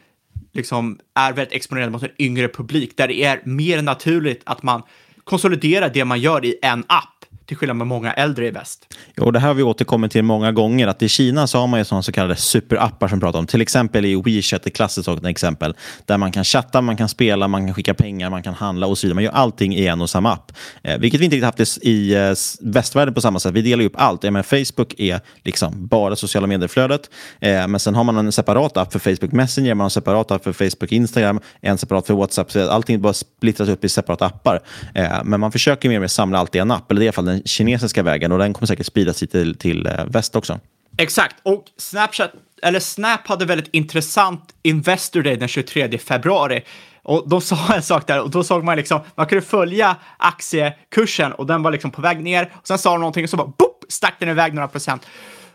[0.52, 4.82] liksom är väldigt exponerade mot en yngre publik där det är mer naturligt att man
[5.24, 7.15] konsoliderar det man gör i en app
[7.46, 8.94] till skillnad med många äldre i väst.
[9.16, 11.80] Jo, det här har vi återkommit till många gånger, att i Kina så har man
[11.80, 13.46] ju sådana så kallade superappar som pratar om.
[13.46, 17.66] Till exempel i WeChat, ett klassiskt exempel, där man kan chatta, man kan spela, man
[17.66, 19.14] kan skicka pengar, man kan handla och så vidare.
[19.14, 22.14] Man gör allting i en och samma app, eh, vilket vi inte riktigt haft i
[22.14, 23.52] eh, västvärlden på samma sätt.
[23.52, 24.24] Vi delar ju upp allt.
[24.24, 28.76] Ja, men Facebook är liksom bara sociala medier-flödet, eh, men sen har man en separat
[28.76, 32.14] app för Facebook Messenger, man har en separat app för Facebook Instagram, en separat för
[32.14, 32.52] WhatsApp.
[32.52, 34.60] Så allting bara splittras upp i separata appar.
[34.94, 37.06] Eh, men man försöker mer och mer samla allt i en app, eller det är
[37.06, 40.36] i alla fall den kinesiska vägen och den kommer säkert spridas till, till eh, väst
[40.36, 40.60] också.
[40.98, 46.64] Exakt, och Snapchat, eller Snap hade väldigt intressant Investor Day den 23 februari.
[47.02, 51.32] Och de sa en sak där och då såg man liksom, man kunde följa aktiekursen
[51.32, 52.52] och den var liksom på väg ner.
[52.54, 55.06] Och sen sa de någonting och så bara boop, stack den iväg några procent.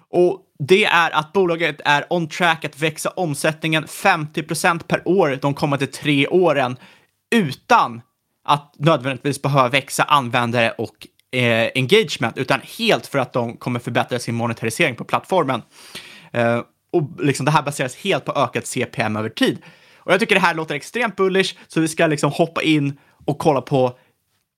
[0.09, 5.39] Och det är att bolaget är on track att växa omsättningen 50 procent per år
[5.41, 6.77] de kommande tre åren
[7.35, 8.01] utan
[8.43, 14.19] att nödvändigtvis behöva växa användare och eh, engagement, utan helt för att de kommer förbättra
[14.19, 15.61] sin monetarisering på plattformen.
[16.33, 19.57] Eh, och liksom det här baseras helt på ökat CPM över tid.
[19.97, 23.37] Och jag tycker det här låter extremt bullish, så vi ska liksom hoppa in och
[23.37, 23.97] kolla på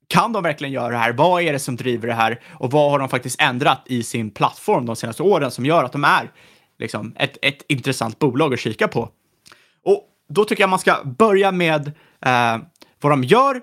[0.08, 1.14] kan de verkligen göra det här?
[1.14, 2.40] Vad är det som driver det här?
[2.52, 5.92] Och vad har de faktiskt ändrat i sin plattform de senaste åren som gör att
[5.92, 6.32] de är
[6.80, 9.10] liksom, ett, ett intressant bolag att kika på?
[9.86, 11.88] Och då tycker jag man ska börja med
[12.26, 12.58] eh,
[13.02, 13.62] vad de gör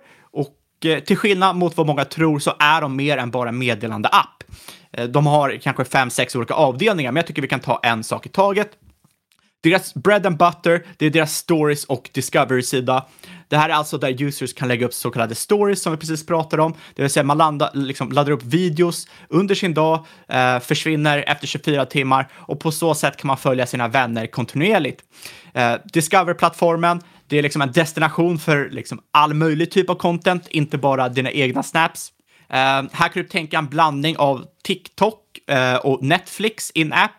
[0.84, 4.44] Eh, till skillnad mot vad många tror så är de mer än bara meddelande-app.
[4.92, 8.04] Eh, de har kanske fem, sex olika avdelningar, men jag tycker vi kan ta en
[8.04, 8.70] sak i taget.
[9.62, 13.06] Deras bread and butter, det är deras stories och discovery-sida.
[13.48, 16.26] Det här är alltså där users kan lägga upp så kallade stories som vi precis
[16.26, 16.74] pratade om.
[16.94, 21.46] Det vill säga man landa, liksom, laddar upp videos under sin dag, eh, försvinner efter
[21.46, 25.02] 24 timmar och på så sätt kan man följa sina vänner kontinuerligt.
[25.54, 30.78] Eh, Discover-plattformen, det är liksom en destination för liksom all möjlig typ av content, inte
[30.78, 32.12] bara dina egna snaps.
[32.50, 32.56] Uh,
[32.92, 37.12] här kan du tänka en blandning av TikTok uh, och Netflix in-app.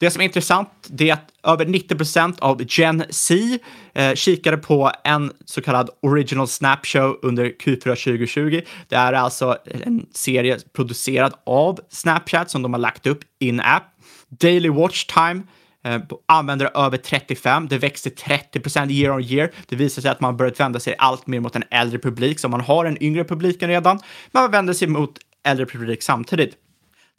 [0.00, 3.58] Det som är intressant det är att över 90 procent av Gen Z
[3.94, 8.62] eh, kikade på en så kallad Original Snap Show under Q4 2020.
[8.88, 13.82] Det är alltså en serie producerad av Snapchat som de har lagt upp in-app.
[14.28, 15.42] Daily Watch Time
[15.84, 17.68] eh, användare över 35.
[17.68, 19.50] Det växte 30 procent year on year.
[19.68, 22.48] Det visar sig att man börjat vända sig allt mer mot en äldre publik, så
[22.48, 24.00] man har en yngre publiken redan,
[24.32, 26.56] men man vänder sig mot äldre publik samtidigt.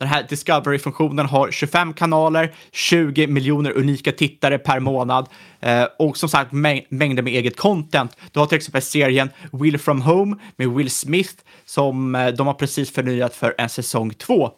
[0.02, 6.30] Den här Discovery-funktionen har 25 kanaler, 20 miljoner unika tittare per månad eh, och som
[6.30, 8.17] sagt mäng mängder med eget content.
[8.32, 11.34] Du har till exempel serien Will from Home med Will Smith
[11.65, 14.52] som eh, de har precis förnyat för en säsong 2.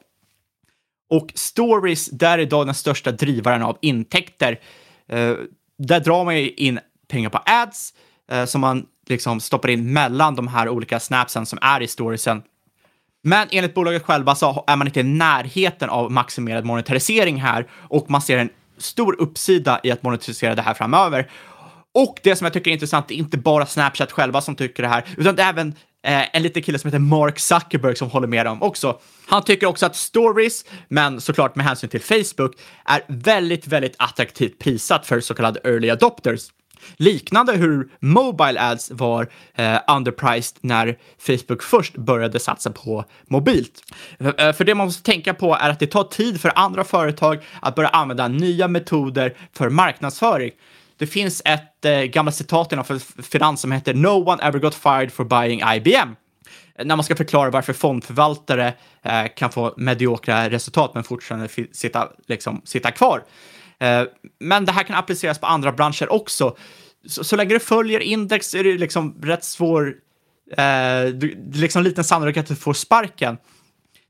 [1.13, 4.59] Och stories, där är idag den största drivaren av intäkter.
[5.09, 5.33] Eh,
[5.77, 7.93] där drar man ju in pengar på ads
[8.31, 12.41] eh, som man liksom stoppar in mellan de här olika snapsen som är i storiesen.
[13.23, 18.09] Men enligt bolaget själva så är man inte i närheten av maximerad monetarisering här och
[18.09, 21.31] man ser en stor uppsida i att monetarisera det här framöver.
[21.91, 24.83] Och det som jag tycker är intressant, det är inte bara Snapchat själva som tycker
[24.83, 28.09] det här, utan det är även eh, en liten kille som heter Mark Zuckerberg som
[28.09, 28.99] håller med dem också.
[29.25, 34.59] Han tycker också att stories, men såklart med hänsyn till Facebook, är väldigt, väldigt attraktivt
[34.59, 36.49] prissatt för så kallade early adopters.
[36.97, 43.93] Liknande hur Mobile Ads var eh, underpriced när Facebook först började satsa på mobilt.
[44.19, 47.45] Eh, för det man måste tänka på är att det tar tid för andra företag
[47.61, 50.51] att börja använda nya metoder för marknadsföring.
[50.97, 52.85] Det finns ett eh, gammalt citat inom
[53.23, 56.15] finans som heter “No one ever got fired for buying IBM”
[56.77, 62.61] när man ska förklara varför fondförvaltare eh, kan få mediokra resultat men fortfarande sitta, liksom,
[62.65, 63.23] sitta kvar.
[63.79, 64.03] Eh,
[64.39, 66.55] men det här kan appliceras på andra branscher också.
[67.07, 69.93] Så, så länge du följer index är det liksom rätt svår,
[70.57, 71.13] eh,
[71.53, 73.37] liksom liten sannolikhet att du får sparken.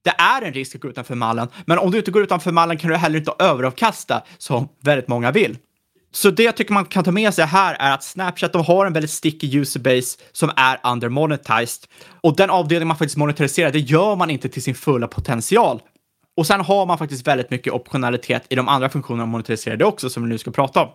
[0.04, 2.78] Det är en risk att gå utanför mallen, men om du inte går utanför mallen
[2.78, 5.58] kan du heller inte överavkasta som väldigt många vill.
[6.16, 8.86] Så det jag tycker man kan ta med sig här är att Snapchat de har
[8.86, 11.84] en väldigt sticky userbase som är undermonetized.
[12.22, 15.82] Och den avdelning man faktiskt monetariserar, det gör man inte till sin fulla potential.
[16.38, 20.24] Och sen har man faktiskt väldigt mycket optionalitet i de andra funktionerna monetariserade också, som
[20.24, 20.90] vi nu ska prata om.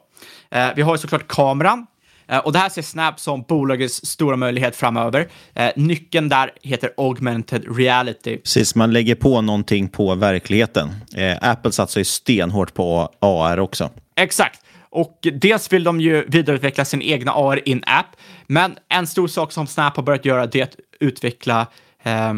[0.51, 1.87] Eh, vi har ju såklart kameran,
[2.29, 5.29] eh, och det här ser Snap som bolagets stora möjlighet framöver.
[5.55, 8.37] Eh, nyckeln där heter augmented reality.
[8.37, 10.89] Precis, man lägger på någonting på verkligheten.
[11.17, 13.91] Eh, Apple satsar ju stenhårt på AR också.
[14.17, 14.61] Exakt.
[14.99, 18.07] Och dels vill de ju vidareutveckla sin egna AR in-app,
[18.47, 21.67] men en stor sak som Snap har börjat göra det är att utveckla
[22.03, 22.35] eh,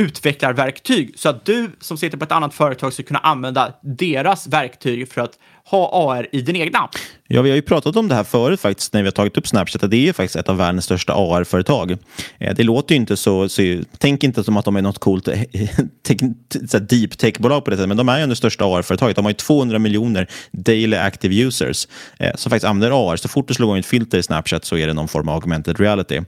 [0.00, 5.12] utvecklarverktyg så att du som sitter på ett annat företag ska kunna använda deras verktyg
[5.12, 6.88] för att ha AR i din egna.
[7.28, 9.48] Ja, vi har ju pratat om det här förut faktiskt när vi har tagit upp
[9.48, 9.82] Snapchat.
[9.82, 11.96] Att det är faktiskt ett av världens största AR-företag.
[12.38, 15.24] Eh, det låter ju inte så, så tänk inte som att de är något coolt
[16.88, 19.16] deep tech-bolag på det sättet, men de är ju det största AR-företaget.
[19.16, 23.16] De har ju 200 miljoner daily active users eh, som faktiskt använder AR.
[23.16, 25.34] Så fort du slår igång ett filter i Snapchat så är det någon form av
[25.34, 26.20] augmented reality.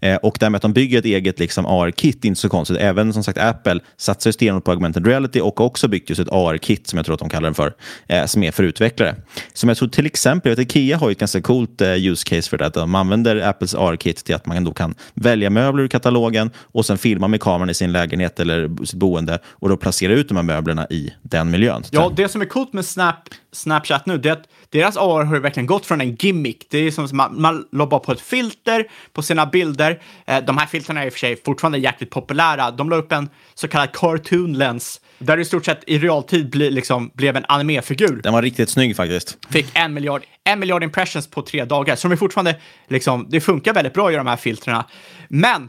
[0.00, 2.48] Eh, och det här med att de bygger ett eget liksom, AR-kit är inte så
[2.48, 2.76] konstigt.
[2.80, 6.20] Även som sagt Apple satsar ju stenhårt på augmented reality och har också byggt just
[6.20, 7.74] ett AR-kit som jag tror att de kallar den för,
[8.06, 9.16] eh, som är för utvecklare.
[9.52, 12.24] Som jag tror till exempel exempel, vet, Ikea har ju ett ganska coolt uh, use
[12.24, 12.66] case för det.
[12.66, 16.86] Att de använder Apples AR-kit till att man då kan välja möbler ur katalogen och
[16.86, 20.36] sen filma med kameran i sin lägenhet eller sitt boende och då placera ut de
[20.36, 21.82] här möblerna i den miljön.
[21.90, 25.38] Ja, det som är coolt med Snap, Snapchat nu, det är att deras AR har
[25.38, 26.66] verkligen gått från en gimmick.
[26.70, 30.02] Det är som att man, man lobbar på ett filter på sina bilder.
[30.26, 32.70] Eh, de här filterna är i och för sig fortfarande jäkligt populära.
[32.70, 36.50] De la upp en så kallad cartoon lens där det i stort sett i realtid
[36.50, 38.20] bli, liksom, blev en animefigur.
[38.22, 39.38] Den var riktigt snygg faktiskt.
[39.50, 41.96] Fick en miljard, en miljard impressions på tre dagar.
[41.96, 42.56] Så de är fortfarande,
[42.88, 44.84] liksom, det funkar väldigt bra i de här filtrerna.
[45.28, 45.68] Men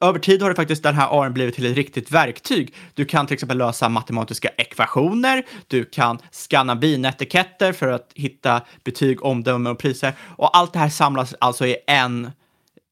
[0.00, 2.74] över tid har det faktiskt den här ARn blivit till ett riktigt verktyg.
[2.94, 9.24] Du kan till exempel lösa matematiska ekvationer, du kan scanna vinetiketter för att hitta betyg,
[9.24, 10.12] omdömen och priser.
[10.20, 12.30] Och allt det här samlas alltså i en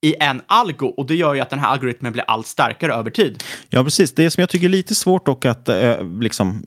[0.01, 3.11] i en algo och det gör ju att den här algoritmen blir allt starkare över
[3.11, 3.43] tid.
[3.69, 4.15] Ja, precis.
[4.15, 6.63] Det som jag tycker är lite svårt dock att eh, liksom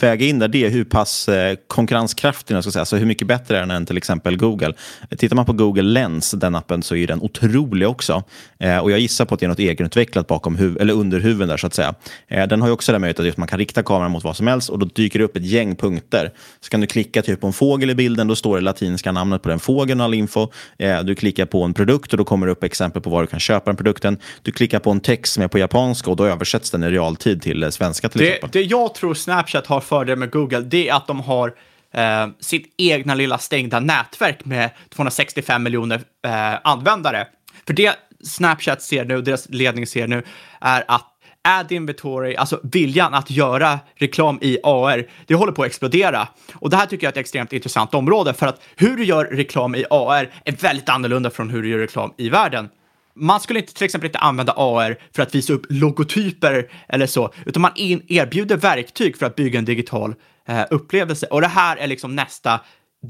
[0.00, 3.56] väga in där, det är hur pass eh, konkurrenskraftig, ska säga, alltså hur mycket bättre
[3.56, 4.72] är den än till exempel Google.
[5.18, 8.22] Tittar man på Google Lens, den appen, så är den otrolig också.
[8.58, 11.48] Eh, och jag gissar på att det är något egenutvecklat bakom huv eller under huven
[11.48, 11.94] där så att säga.
[12.28, 14.46] Eh, den har ju också den möjligheten att man kan rikta kameran mot vad som
[14.46, 16.32] helst och då dyker det upp ett gäng punkter.
[16.60, 19.42] Så kan du klicka typ på en fågel i bilden, då står det latinska namnet
[19.42, 20.48] på den fågeln och all info.
[20.78, 23.26] Eh, du klickar på en produkt och då kommer det upp exempel på var du
[23.26, 24.18] kan köpa den produkten.
[24.42, 27.42] Du klickar på en text som är på japanska och då översätts den i realtid
[27.42, 28.50] till svenska till det, exempel.
[28.52, 31.54] Det jag tror Snapchat har fördel med Google, det är att de har
[31.92, 37.26] eh, sitt egna lilla stängda nätverk med 265 miljoner eh, användare.
[37.66, 37.94] För det
[38.24, 40.22] Snapchat ser nu, deras ledning ser nu,
[40.60, 41.10] är att
[41.48, 46.28] ad inventory, alltså viljan att göra reklam i AR, det håller på att explodera.
[46.54, 49.24] Och det här tycker jag är ett extremt intressant område för att hur du gör
[49.24, 52.68] reklam i AR är väldigt annorlunda från hur du gör reklam i världen.
[53.16, 57.34] Man skulle inte, till exempel inte använda AR för att visa upp logotyper eller så,
[57.46, 60.14] utan man in, erbjuder verktyg för att bygga en digital
[60.48, 61.26] eh, upplevelse.
[61.26, 62.60] Och det här är liksom nästa,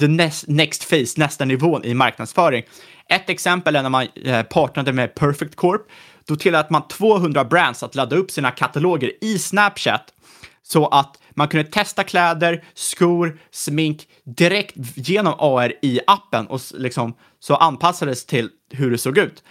[0.01, 2.64] the next, next phase, nästa nivån i marknadsföring.
[3.09, 5.83] Ett exempel är när man eh, partnerade med Perfect Corp.
[6.27, 10.14] Då tillät man 200 brands att ladda upp sina kataloger i Snapchat
[10.62, 17.14] så att man kunde testa kläder, skor, smink direkt genom AR i appen och liksom
[17.40, 19.43] så anpassades till hur det såg ut.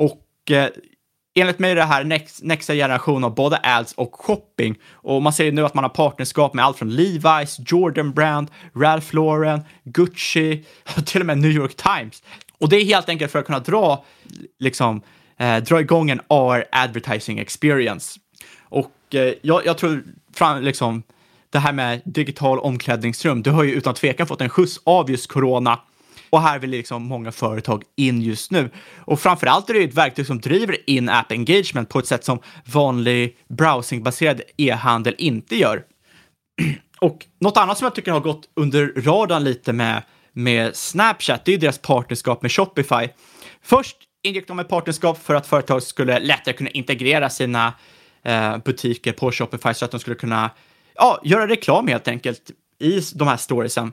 [0.00, 0.68] Och eh,
[1.34, 4.78] enligt mig är det här next, nästa generation av både ads och shopping.
[4.92, 9.14] Och man ser nu att man har partnerskap med allt från Levi's, Jordan Brand, Ralph
[9.14, 10.64] Lauren, Gucci
[10.96, 12.22] och till och med New York Times.
[12.58, 14.04] Och det är helt enkelt för att kunna dra,
[14.58, 15.02] liksom,
[15.38, 18.20] eh, dra igång en AR advertising experience.
[18.60, 21.02] Och eh, jag, jag, tror, fram, liksom,
[21.50, 25.26] det här med digital omklädningsrum, det har ju utan tvekan fått en skjuts av just
[25.26, 25.78] corona.
[26.30, 28.70] Och här vill liksom många företag in just nu.
[28.98, 32.38] Och framför allt är det ett verktyg som driver in-app engagement på ett sätt som
[32.64, 35.82] vanlig browsingbaserad e-handel inte gör.
[37.00, 41.54] Och något annat som jag tycker har gått under radarn lite med, med Snapchat, det
[41.54, 43.08] är deras partnerskap med Shopify.
[43.62, 47.72] Först ingick de ett partnerskap för att företag skulle lättare kunna integrera sina
[48.22, 50.50] eh, butiker på Shopify så att de skulle kunna
[50.94, 53.92] ja, göra reklam helt enkelt i de här storiesen.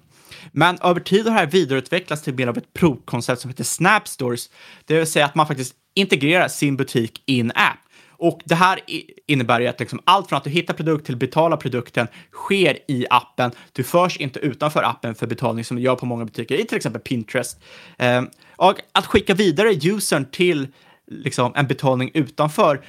[0.51, 4.07] Men över tid har det här vidareutvecklats till mer av ett provkoncept som heter Snap
[4.07, 4.49] Stores,
[4.85, 7.77] det vill säga att man faktiskt integrerar sin butik in-app.
[8.19, 8.79] Och det här
[9.27, 13.05] innebär ju att liksom allt från att du hittar produkt till betala produkten sker i
[13.09, 13.51] appen.
[13.71, 16.77] Du förs inte utanför appen för betalning som du gör på många butiker, i till
[16.77, 17.59] exempel Pinterest.
[17.97, 20.67] Ehm, och att skicka vidare usern till
[21.07, 22.85] liksom, en betalning utanför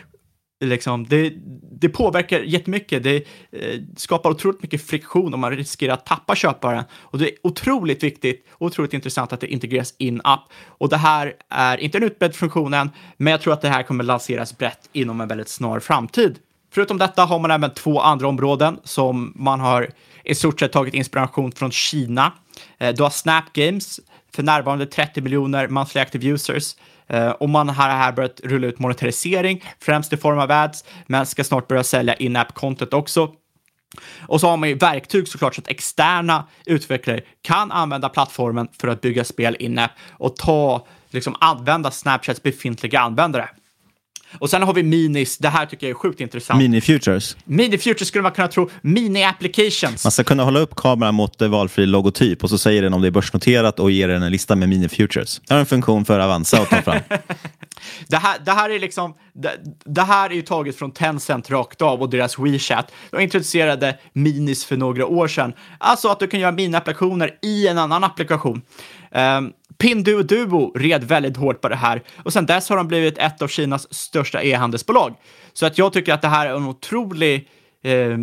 [0.61, 1.33] Liksom, det,
[1.81, 3.03] det påverkar jättemycket.
[3.03, 3.17] Det
[3.53, 6.85] eh, skapar otroligt mycket friktion och man riskerar att tappa köparen.
[6.93, 10.41] Och det är otroligt viktigt och otroligt intressant att det integreras in-app.
[10.67, 13.83] Och det här är inte en utbredd funktion än, men jag tror att det här
[13.83, 16.39] kommer lanseras brett inom en väldigt snar framtid.
[16.71, 19.91] Förutom detta har man även två andra områden som man har
[20.25, 22.33] i stort sett tagit inspiration från Kina.
[22.79, 24.01] Eh, du har Snap Games,
[24.35, 26.75] för närvarande 30 miljoner monthly active users.
[27.07, 31.27] Eh, och man har här börjat rulla ut monetarisering, främst i form av ads, men
[31.27, 33.33] ska snart börja sälja in-app content också.
[34.21, 38.89] Och så har man ju verktyg såklart så att externa utvecklare kan använda plattformen för
[38.89, 43.49] att bygga spel in-app och ta, liksom använda Snapchats befintliga användare.
[44.39, 45.39] Och sen har vi minis.
[45.39, 46.63] Det här tycker jag är sjukt intressant.
[46.63, 47.37] Mini-futures.
[47.45, 48.71] Mini-futures skulle man kunna tro.
[48.83, 50.05] Mini-applications.
[50.05, 53.09] Man ska kunna hålla upp kameran mot valfri logotyp och så säger den om det
[53.09, 55.41] är börsnoterat och ger den en lista med mini-futures.
[55.47, 57.01] Det har en funktion för Avanza att ta fram.
[58.09, 61.83] det, här, det här är liksom, det, det, här är ju taget från Tencent rakt
[61.83, 62.93] av och deras WeChat.
[63.11, 65.53] De introducerade minis för några år sedan.
[65.79, 68.63] Alltså att du kan göra mini-applikationer i en annan applikation.
[69.11, 73.43] Um, Pinduoduo red väldigt hårt på det här och sen dess har de blivit ett
[73.43, 75.15] av Kinas största e-handelsbolag.
[75.53, 77.49] Så att jag tycker att det här är en otrolig...
[77.83, 78.19] Eh,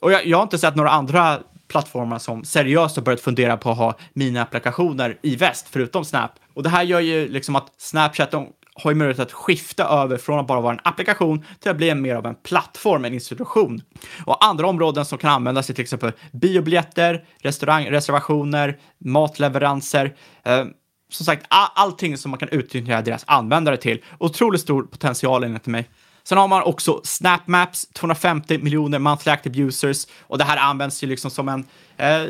[0.00, 3.70] och jag, jag har inte sett några andra plattformar som seriöst har börjat fundera på
[3.70, 6.30] att ha mini-applikationer i väst, förutom Snap.
[6.54, 10.16] Och det här gör ju liksom att Snapchat de har ju möjlighet att skifta över
[10.16, 13.14] från att bara vara en applikation till att bli en mer av en plattform, en
[13.14, 13.82] institution.
[14.24, 20.14] Och andra områden som kan användas är till exempel biobiljetter, restaurangreservationer, matleveranser.
[20.44, 20.64] Eh,
[21.10, 24.04] som sagt, allting som man kan utnyttja deras användare till.
[24.18, 25.88] Otroligt stor potential enligt mig.
[26.22, 31.06] Sen har man också Snapmaps 250 miljoner monthly active users och det här används ju
[31.06, 32.22] liksom som en eh,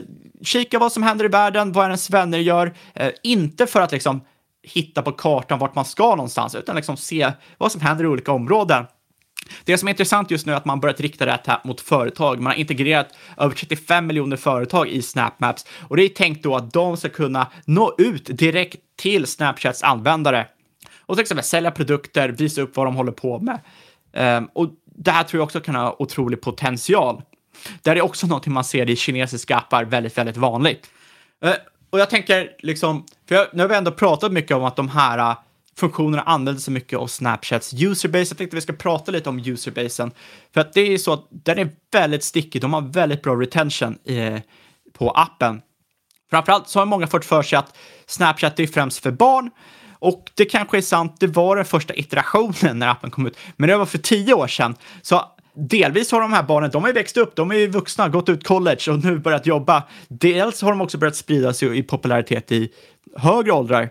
[0.43, 4.21] kika vad som händer i världen, vad ens vänner gör, eh, inte för att liksom
[4.63, 8.33] hitta på kartan vart man ska någonstans, utan liksom se vad som händer i olika
[8.33, 8.85] områden.
[9.65, 12.41] Det som är intressant just nu är att man börjat rikta det här mot företag.
[12.41, 16.73] Man har integrerat över 35 miljoner företag i SnapMaps och det är tänkt då att
[16.73, 20.47] de ska kunna nå ut direkt till Snapchats användare
[21.11, 23.61] och till exempel sälja produkter, visa upp vad de håller på med.
[24.13, 27.23] Um, och det här tror jag också kan ha otrolig potential.
[27.83, 30.91] Det här är också någonting man ser i kinesiska appar väldigt, väldigt vanligt.
[31.45, 31.53] Uh,
[31.91, 34.89] och jag tänker liksom, för jag, nu har vi ändå pratat mycket om att de
[34.89, 35.35] här
[35.81, 38.31] funktionerna använder så mycket av Snapchats userbase.
[38.31, 40.11] Jag tänkte vi ska prata lite om userbasen.
[40.55, 42.63] För att det är så att den är väldigt stickig.
[42.63, 44.43] De har väldigt bra retention i,
[44.99, 45.63] på appen.
[46.31, 49.51] Framförallt så har många fått för sig att Snapchat är främst för barn.
[49.99, 53.39] Och det kanske är sant, det var den första iterationen när appen kom ut.
[53.57, 54.75] Men det var för tio år sedan.
[55.03, 55.25] Så
[55.55, 58.29] delvis har de här barnen, de har ju växt upp, de är ju vuxna, gått
[58.29, 59.83] ut college och nu börjat jobba.
[60.09, 62.69] Dels har de också börjat sprida sig i popularitet i
[63.17, 63.91] högre åldrar.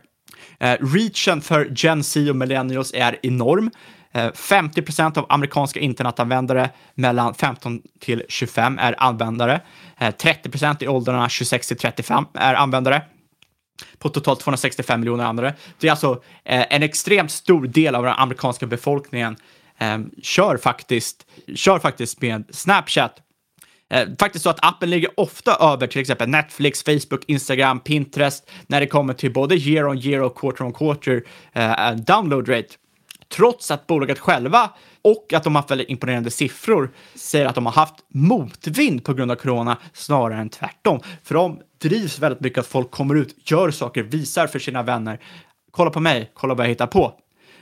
[0.60, 3.72] Eh, reachen för Gen Z och millennials är enorm.
[4.12, 9.62] Eh, 50 procent av amerikanska internetanvändare mellan 15 till 25 är användare.
[9.98, 13.02] Eh, 30 procent i åldrarna 26 till 35 är användare
[13.98, 15.56] på totalt 265 miljoner användare.
[15.80, 19.36] Det är alltså eh, en extremt stor del av den amerikanska befolkningen
[19.78, 23.16] eh, kör, faktiskt, kör faktiskt med Snapchat.
[23.90, 28.80] Eh, faktiskt så att appen ligger ofta över till exempel Netflix, Facebook, Instagram, Pinterest när
[28.80, 31.24] det kommer till både year on year och quarter on quarter
[31.54, 32.68] eh, download rate.
[33.36, 34.70] Trots att bolaget själva
[35.02, 39.14] och att de har haft väldigt imponerande siffror säger att de har haft motvind på
[39.14, 41.00] grund av corona snarare än tvärtom.
[41.24, 45.20] För de drivs väldigt mycket att folk kommer ut, gör saker, visar för sina vänner.
[45.72, 47.14] Kolla på mig, kolla vad jag hittar på.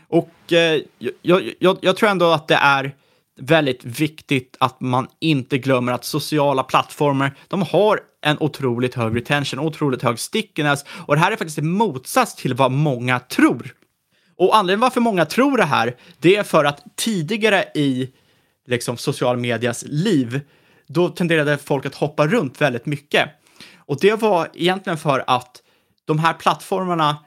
[0.08, 0.82] Och eh,
[1.22, 2.96] jag, jag, jag tror ändå att det är
[3.38, 9.60] väldigt viktigt att man inte glömmer att sociala plattformar, de har en otroligt hög retention,
[9.60, 13.74] otroligt hög stickiness och det här är faktiskt en motsats till vad många tror.
[14.38, 18.10] Och anledningen varför många tror det här, det är för att tidigare i
[18.68, 20.42] liksom, social medias liv,
[20.88, 23.30] då tenderade folk att hoppa runt väldigt mycket.
[23.78, 25.62] Och det var egentligen för att
[26.06, 27.18] de här plattformarna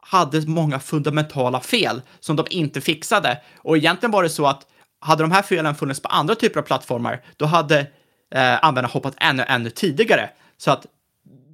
[0.00, 3.40] hade många fundamentala fel som de inte fixade.
[3.58, 4.66] Och egentligen var det så att
[5.00, 7.80] hade de här felen funnits på andra typer av plattformar, då hade
[8.34, 10.30] eh, användarna hoppat ännu, ännu tidigare.
[10.56, 10.86] Så att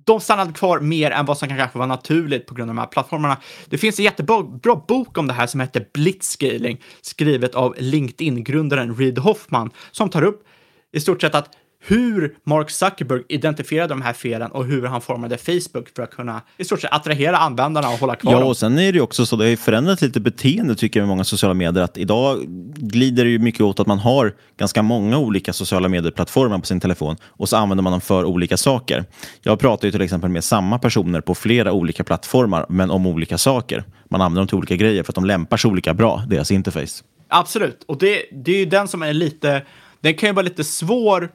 [0.05, 2.88] de stannade kvar mer än vad som kanske var naturligt på grund av de här
[2.88, 3.36] plattformarna.
[3.66, 4.43] Det finns en jättebra
[4.88, 10.45] bok om det här som heter Blitzscaling, skrivet av LinkedIn-grundaren Reid Hoffman, som tar upp
[10.93, 11.51] i stort sett att
[11.87, 16.43] hur Mark Zuckerberg identifierade de här felen och hur han formade Facebook för att kunna
[16.57, 18.49] i stort sett attrahera användarna och hålla kvar Ja, dem.
[18.49, 21.05] och sen är det ju också så, det har ju förändrat lite beteende tycker jag
[21.07, 22.39] med många sociala medier, att idag
[22.76, 26.80] glider det ju mycket åt att man har ganska många olika sociala medieplattformar på sin
[26.80, 29.05] telefon och så använder man dem för olika saker.
[29.43, 33.39] Jag pratar ju till exempel med samma personer på flera olika plattformar, men om olika
[33.39, 33.85] saker.
[34.11, 37.05] Man använder dem till olika grejer för att de lämpar sig olika bra, deras interface.
[37.28, 39.62] Absolut, och det, det är ju den som är lite,
[40.01, 41.28] den kan ju vara lite svår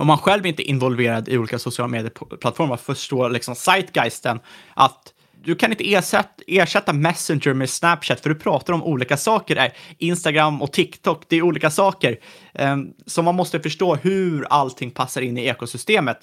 [0.00, 4.40] om man själv inte är involverad i olika sociala medieplattformar, förstår liksom zeitgeisten,
[4.74, 9.54] att du kan inte ersätta, ersätta Messenger med Snapchat, för du pratar om olika saker
[9.54, 9.72] där.
[9.98, 12.18] Instagram och TikTok, det är olika saker.
[12.54, 16.18] Ehm, så man måste förstå hur allting passar in i ekosystemet.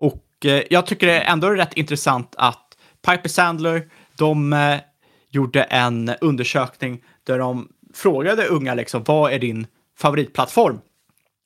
[0.00, 2.76] Och eh, jag tycker det ändå är rätt intressant att
[3.06, 3.88] Piper Sandler,
[4.18, 4.76] de eh,
[5.30, 9.66] gjorde en undersökning där de frågade unga liksom, vad är din
[9.98, 10.80] favoritplattform?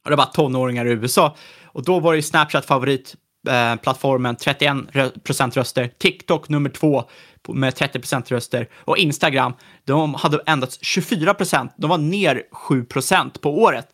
[0.05, 1.37] Och det var tonåringar i USA.
[1.65, 5.91] Och då var ju Snapchat favoritplattformen, eh, 31 procent röster.
[5.99, 7.05] TikTok nummer två
[7.49, 8.69] med 30 procent röster.
[8.75, 9.53] Och Instagram,
[9.85, 11.73] de hade endast 24 procent.
[11.77, 13.89] De var ner 7 procent på året.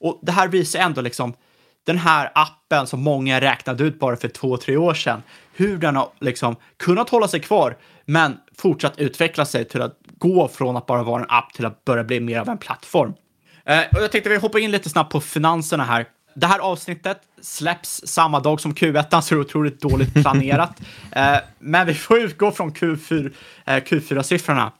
[0.00, 1.34] Och det här visar ändå liksom
[1.84, 5.96] den här appen som många räknade ut bara för två, tre år sedan, hur den
[5.96, 10.86] har liksom kunnat hålla sig kvar, men fortsatt utveckla sig till att gå från att
[10.86, 13.14] bara vara en app till att börja bli mer av en plattform.
[13.64, 16.06] Eh, och jag tänkte vi hoppar in lite snabbt på finanserna här.
[16.34, 20.80] Det här avsnittet släpps samma dag som Q1, så det är otroligt dåligt planerat.
[21.12, 23.32] eh, men vi får utgå från Q4,
[23.64, 24.72] eh, Q4-siffrorna.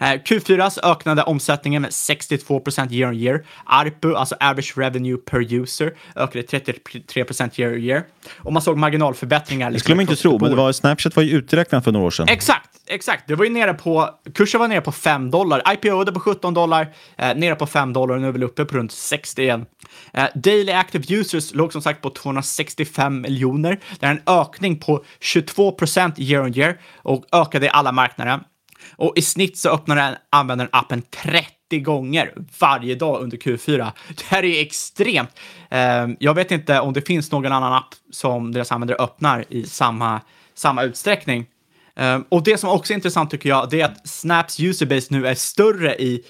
[0.00, 3.44] Eh, Q4 ökade omsättningen med 62 year on year.
[3.64, 7.24] ARPU, alltså average revenue per user, ökade 33
[7.56, 8.02] year on year.
[8.38, 9.70] Och man såg marginalförbättringar.
[9.70, 12.10] Det skulle man inte tro, men det var, Snapchat var ju uträknat för några år
[12.10, 12.28] sedan.
[12.28, 13.28] Exakt, exakt.
[13.28, 15.62] Det var ju nere på, kursen var nere på 5 dollar.
[15.72, 18.76] IPO på 17 dollar, eh, nere på 5 dollar och nu är vi uppe på
[18.76, 19.66] runt 60 igen.
[20.12, 23.80] Eh, daily active users låg som sagt på 265 miljoner.
[24.00, 25.76] Det är en ökning på 22
[26.18, 28.40] year on year och ökade i alla marknader.
[28.96, 33.90] Och i snitt så öppnar användaren appen 30 gånger varje dag under Q4.
[34.08, 35.30] Det här är ju extremt.
[35.70, 39.64] Ehm, jag vet inte om det finns någon annan app som deras användare öppnar i
[39.64, 40.20] samma,
[40.54, 41.46] samma utsträckning.
[41.96, 45.26] Ehm, och det som också är intressant tycker jag, det är att Snaps userbase nu
[45.26, 46.24] är större i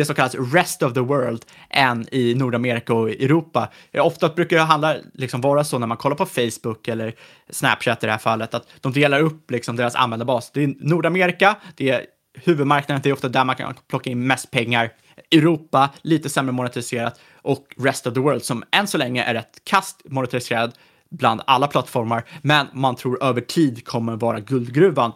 [0.00, 3.68] det som kallas rest of the world än i Nordamerika och Europa.
[3.92, 7.14] Eh, ofta brukar det handla, liksom vara så när man kollar på Facebook eller
[7.50, 10.50] Snapchat i det här fallet, att de delar upp liksom deras användarbas.
[10.50, 14.50] Det är Nordamerika, det är huvudmarknaden, det är ofta där man kan plocka in mest
[14.50, 14.90] pengar.
[15.30, 19.62] Europa, lite sämre monetiserat och rest of the world som än så länge är rätt
[19.64, 20.72] kast monetiserad
[21.10, 25.12] bland alla plattformar, men man tror över tid kommer vara guldgruvan.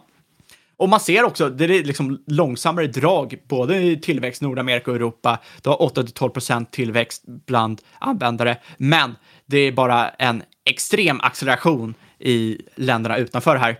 [0.77, 5.39] Och man ser också, det är liksom långsammare drag, både i tillväxt Nordamerika och Europa.
[5.61, 9.15] Du har 8-12 procent tillväxt bland användare, men
[9.45, 13.77] det är bara en extrem acceleration i länderna utanför här.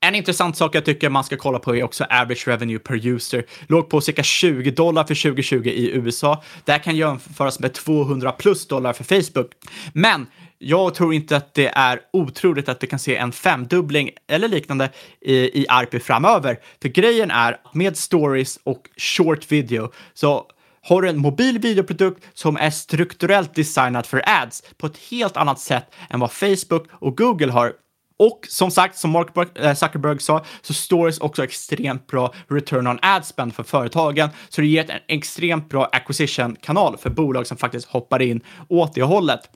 [0.00, 3.44] En intressant sak jag tycker man ska kolla på är också average revenue per user.
[3.68, 6.42] Låg på cirka 20 dollar för 2020 i USA.
[6.64, 9.50] Det här kan jämföras med 200 plus dollar för Facebook.
[9.92, 10.26] Men
[10.66, 14.90] jag tror inte att det är otroligt att vi kan se en femdubbling eller liknande
[15.20, 16.58] i, i ARPI framöver.
[16.82, 20.46] För grejen är med stories och short video så
[20.82, 25.60] har du en mobil videoprodukt som är strukturellt designad för ads på ett helt annat
[25.60, 27.72] sätt än vad Facebook och Google har.
[28.16, 32.98] Och som sagt, som Mark eh, Zuckerberg sa, så stories också extremt bra return on
[33.02, 34.28] ad spend för företagen.
[34.48, 39.02] Så det ger en extremt bra acquisition-kanal för bolag som faktiskt hoppar in åt det
[39.02, 39.50] hållet.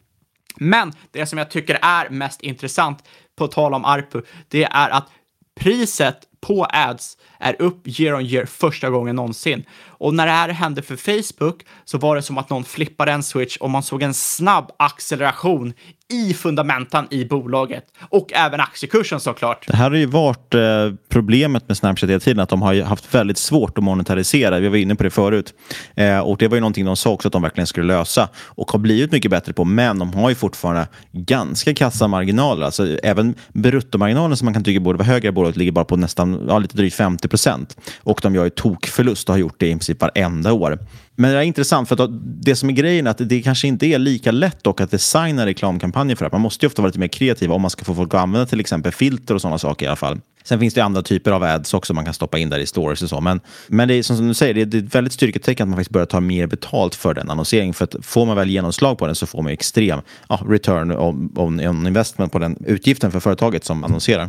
[0.60, 3.04] Men det som jag tycker är mest intressant,
[3.36, 5.08] på tal om ARPU, det är att
[5.60, 9.64] priset på ads är upp year on year första gången någonsin.
[9.86, 13.22] Och när det här hände för Facebook så var det som att någon flippade en
[13.22, 15.72] switch och man såg en snabb acceleration
[16.12, 19.66] i fundamentan i bolaget och även aktiekursen såklart.
[19.66, 20.60] Det här har ju varit eh,
[21.08, 24.58] problemet med Snapchat hela tiden, att de har haft väldigt svårt att monetarisera.
[24.58, 25.54] Vi var inne på det förut.
[25.94, 28.70] Eh, och det var ju någonting de sa också att de verkligen skulle lösa och
[28.70, 32.66] har blivit mycket bättre på, men de har ju fortfarande ganska kassa marginaler.
[32.66, 35.96] Alltså, även bruttomarginalen som man kan tycka borde vara högre i bolaget ligger bara på
[35.96, 37.76] nästan ja, lite drygt 50 procent.
[37.98, 40.78] Och de gör ju tokförlust och har gjort det i princip varenda år.
[41.20, 43.86] Men det är intressant, för att det som är grejen är att det kanske inte
[43.86, 46.32] är lika lätt dock att designa reklamkampanjer för det.
[46.32, 48.46] Man måste ju ofta vara lite mer kreativ om man ska få folk att använda
[48.46, 50.20] till exempel filter och sådana saker i alla fall.
[50.44, 53.02] Sen finns det andra typer av ads också man kan stoppa in där i stories
[53.02, 53.20] och så.
[53.20, 55.90] Men, men det är som du säger, det är ett väldigt styrketecken att man faktiskt
[55.90, 57.74] börjar ta mer betalt för den annonseringen.
[57.74, 61.32] För att får man väl genomslag på den så får man extrem ja, return on,
[61.36, 64.28] on investment på den utgiften för företaget som annonserar.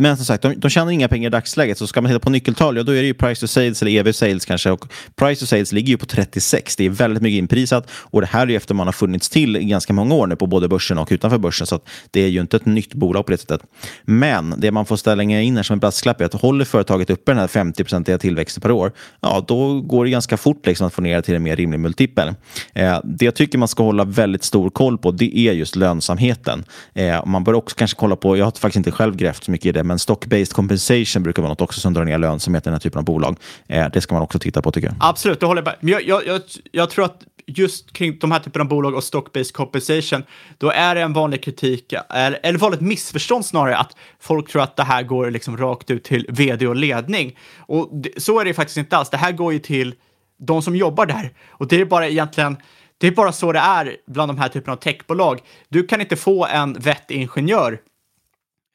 [0.00, 1.78] Men som sagt, de, de tjänar inga pengar i dagsläget.
[1.78, 3.92] Så ska man titta på nyckeltal, ja, då är det ju price to sales eller
[3.92, 4.70] EV sales kanske.
[4.70, 6.76] Och price to sales ligger ju på 36.
[6.76, 7.90] Det är väldigt mycket inprisat.
[7.90, 10.36] Och det här är ju efter man har funnits till i ganska många år nu
[10.36, 11.66] på både börsen och utanför börsen.
[11.66, 11.80] Så
[12.10, 13.62] det är ju inte ett nytt bolag på det sättet.
[14.04, 17.32] Men det man får ställa in här som en brasklapp är att håller företaget uppe
[17.32, 21.02] den här 50-procentiga tillväxten per år, ja, då går det ganska fort liksom att få
[21.02, 22.34] ner det till en mer rimlig multipel.
[22.74, 26.64] Eh, det jag tycker man ska hålla väldigt stor koll på, det är just lönsamheten.
[26.94, 29.66] Eh, man bör också kanske kolla på, jag har faktiskt inte själv grävt så mycket
[29.66, 32.74] i det, men stock-based compensation brukar vara något också som drar ner lönsamheten i den
[32.74, 33.36] här typen av bolag.
[33.66, 34.96] Eh, det ska man också titta på tycker jag.
[35.00, 35.76] Absolut, det håller jag med.
[35.80, 39.02] Men jag, jag, jag, jag tror att just kring de här typerna av bolag och
[39.02, 40.22] stock-based compensation,
[40.58, 44.76] då är det en vanlig kritik, eller, eller vanligt missförstånd snarare, att folk tror att
[44.76, 47.38] det här går liksom rakt ut till vd och ledning.
[47.58, 49.10] Och det, så är det faktiskt inte alls.
[49.10, 49.94] Det här går ju till
[50.38, 51.32] de som jobbar där.
[51.48, 52.56] Och det är bara egentligen,
[52.98, 55.40] det är bara så det är bland de här typerna av techbolag.
[55.68, 57.78] Du kan inte få en vettig ingenjör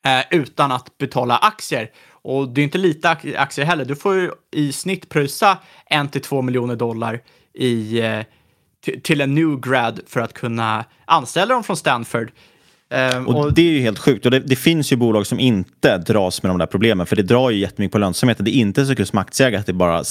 [0.05, 1.91] eh, utan att betala aktier.
[2.11, 3.85] Och det är inte lite aktier heller.
[3.85, 7.21] Du får ju i snitt pröjsa en till två miljoner dollar
[7.53, 8.21] i, eh,
[9.03, 12.31] till en new grad för att kunna anställa dem från Stanford.
[12.89, 14.25] Um, och, och, Det är ju helt sjukt.
[14.25, 17.23] Och det, det, finns ju bolag som inte dras med de där problemen, för det
[17.23, 18.45] drar ju jättemycket på lönsamheten.
[18.45, 20.03] Det är inte så kul som aktieägare att det bara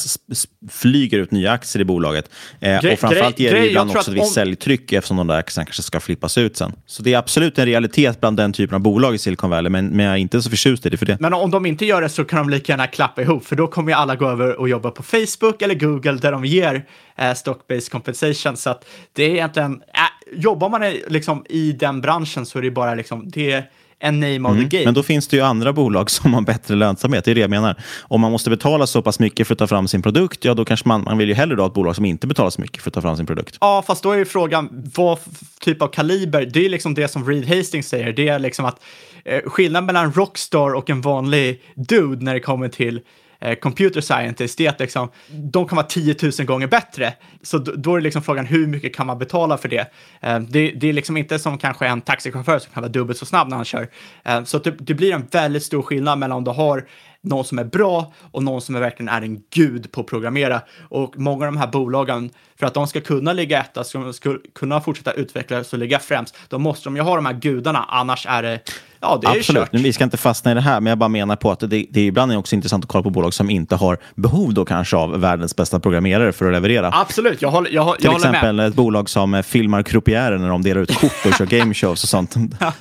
[0.70, 2.30] flyger ut nya aktier i bolaget.
[2.60, 4.32] Eh, och framförallt ger det ibland också ett visst om...
[4.32, 6.72] säljtryck eftersom de där aktierna kanske ska flippas ut sen.
[6.86, 9.86] Så det är absolut en realitet bland den typen av bolag i Silicon Valley, men,
[9.86, 11.20] men jag är inte så förtjust i det för det.
[11.20, 13.66] Men om de inte gör det så kan de lika gärna klappa ihop, för då
[13.66, 16.84] kommer ju alla gå över och jobba på Facebook eller Google där de ger
[17.16, 18.56] eh, stock-based compensation.
[18.56, 22.70] Så att det är egentligen, äh, jobbar man liksom i den branschen så är det
[22.70, 23.64] bara liksom, det
[24.04, 24.68] en name of mm.
[24.68, 24.84] the game.
[24.84, 27.24] Men då finns det ju andra bolag som har bättre lönsamhet.
[27.24, 27.76] Det är det jag menar.
[28.02, 30.64] Om man måste betala så pass mycket för att ta fram sin produkt, ja då
[30.64, 32.90] kanske man, man vill ju hellre ha ett bolag som inte betalar så mycket för
[32.90, 33.58] att ta fram sin produkt.
[33.60, 35.18] Ja, fast då är ju frågan vad
[35.60, 36.50] typ av kaliber.
[36.52, 38.12] Det är liksom det som Reed Hastings säger.
[38.12, 38.82] Det är liksom att
[39.24, 43.00] eh, skillnaden mellan Rockstar och en vanlig dude när det kommer till
[43.44, 47.14] Eh, computer scientist, det är att liksom, de kan vara 10 000 gånger bättre.
[47.42, 49.92] Så då är det liksom frågan hur mycket kan man betala för det?
[50.20, 53.26] Eh, det, det, är liksom inte som kanske en taxichaufför som kan vara dubbelt så
[53.26, 53.88] snabb när han kör.
[54.24, 56.84] Eh, så det, det, blir en väldigt stor skillnad mellan om du har
[57.20, 60.60] någon som är bra och någon som är verkligen är en gud på att programmera.
[60.88, 64.38] Och många av de här bolagen, för att de ska kunna ligga etta, ska, ska
[64.54, 68.26] kunna fortsätta utvecklas och ligga främst, då måste de ju ha de här gudarna, annars
[68.26, 68.60] är det
[69.04, 69.80] Ja, det är Absolut, kört.
[69.80, 72.00] vi ska inte fastna i det här, men jag bara menar på att det, det
[72.00, 74.96] är ibland är också intressant att kolla på bolag som inte har behov då kanske
[74.96, 76.90] av världens bästa programmerare för att leverera.
[76.94, 78.68] Absolut, jag håller, jag, Till jag håller exempel med.
[78.68, 82.34] ett bolag som filmar croupiärer när de delar ut kort och kör gameshows och sånt.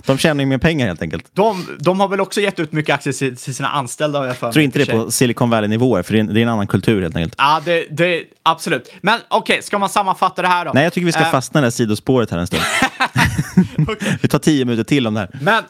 [0.06, 1.26] De tjänar ju mer pengar helt enkelt.
[1.34, 4.28] De, de har väl också gett ut mycket aktier till, till sina anställda.
[4.28, 6.68] Jag tror inte det på Silicon Valley-nivåer, för det är, en, det är, en, annan
[6.68, 7.36] kultur helt enkelt.
[7.38, 8.92] Ja, det, det, absolut.
[9.02, 10.72] Men okej, okay, ska man sammanfatta det här då?
[10.74, 12.64] Nej, jag tycker vi ska uh, fastna i det här sidospåret här en stund.
[13.78, 14.14] okay.
[14.22, 15.30] Vi tar tio minuter till om det här.
[15.42, 15.64] Men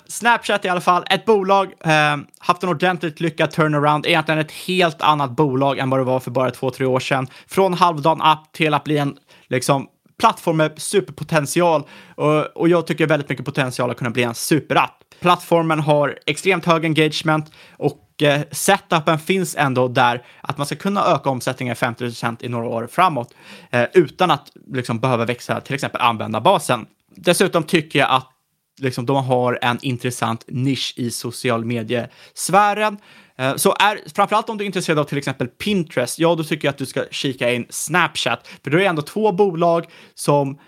[0.43, 5.01] Snapchat i alla fall, ett bolag, eh, haft en ordentligt lyckad turnaround, egentligen ett helt
[5.01, 7.27] annat bolag än vad det var för bara två, tre år sedan.
[7.47, 9.17] Från halvdan app till att bli en
[9.47, 9.87] liksom,
[10.19, 11.83] plattform med superpotential
[12.15, 15.03] och, och jag tycker väldigt mycket potential att kunna bli en superapp.
[15.21, 21.05] Plattformen har extremt hög engagement och eh, setupen finns ändå där att man ska kunna
[21.05, 23.33] öka omsättningen 50% i några år framåt
[23.71, 26.85] eh, utan att liksom, behöva växa till exempel användarbasen.
[27.15, 28.32] Dessutom tycker jag att
[28.79, 32.97] liksom, de har en intressant nisch i social mediesfären.
[33.37, 36.67] Eh, så är, framförallt om du är intresserad av till exempel Pinterest, ja då tycker
[36.67, 40.59] jag att du ska kika in Snapchat, för då är det ändå två bolag som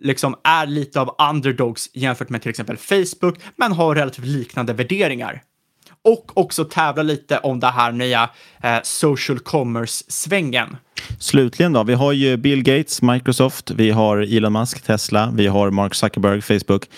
[0.00, 5.42] liksom är lite av underdogs jämfört med till exempel Facebook, men har relativt liknande värderingar.
[6.02, 8.30] Och också tävla lite om det här nya
[8.62, 10.76] eh, social commerce-svängen.
[11.18, 15.70] Slutligen då, vi har ju Bill Gates, Microsoft, vi har Elon Musk, Tesla, vi har
[15.70, 16.88] Mark Zuckerberg, Facebook.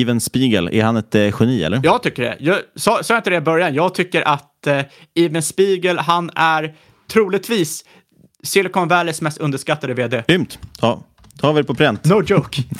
[0.00, 1.80] Even Spiegel, är han ett eh, geni eller?
[1.82, 2.36] Jag tycker det.
[2.40, 3.74] Jag sa, sa jag inte det i början?
[3.74, 4.80] Jag tycker att eh,
[5.14, 6.74] Even Spiegel, han är
[7.12, 7.84] troligtvis
[8.42, 10.22] Silicon Valleys mest underskattade vd.
[10.28, 10.58] Grymt.
[10.80, 11.02] Ja,
[11.42, 12.04] har vi det på pränt.
[12.04, 12.62] No joke.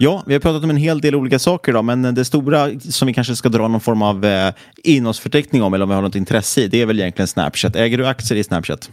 [0.00, 3.06] Ja, vi har pratat om en hel del olika saker idag, men det stora som
[3.06, 4.52] vi kanske ska dra någon form av eh,
[4.84, 7.76] innehållsförteckning om, eller om vi har något intresse i, det är väl egentligen Snapchat.
[7.76, 8.90] Äger du aktier i Snapchat?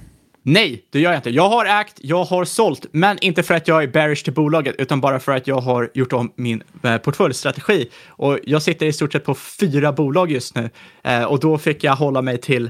[0.48, 1.30] Nej, det gör jag inte.
[1.30, 4.76] Jag har ägt, jag har sålt, men inte för att jag är bearish till bolaget,
[4.78, 7.90] utan bara för att jag har gjort om min eh, portföljstrategi.
[8.08, 10.70] Och jag sitter i stort sett på fyra bolag just nu.
[11.04, 12.70] Eh, och då fick jag hålla mig till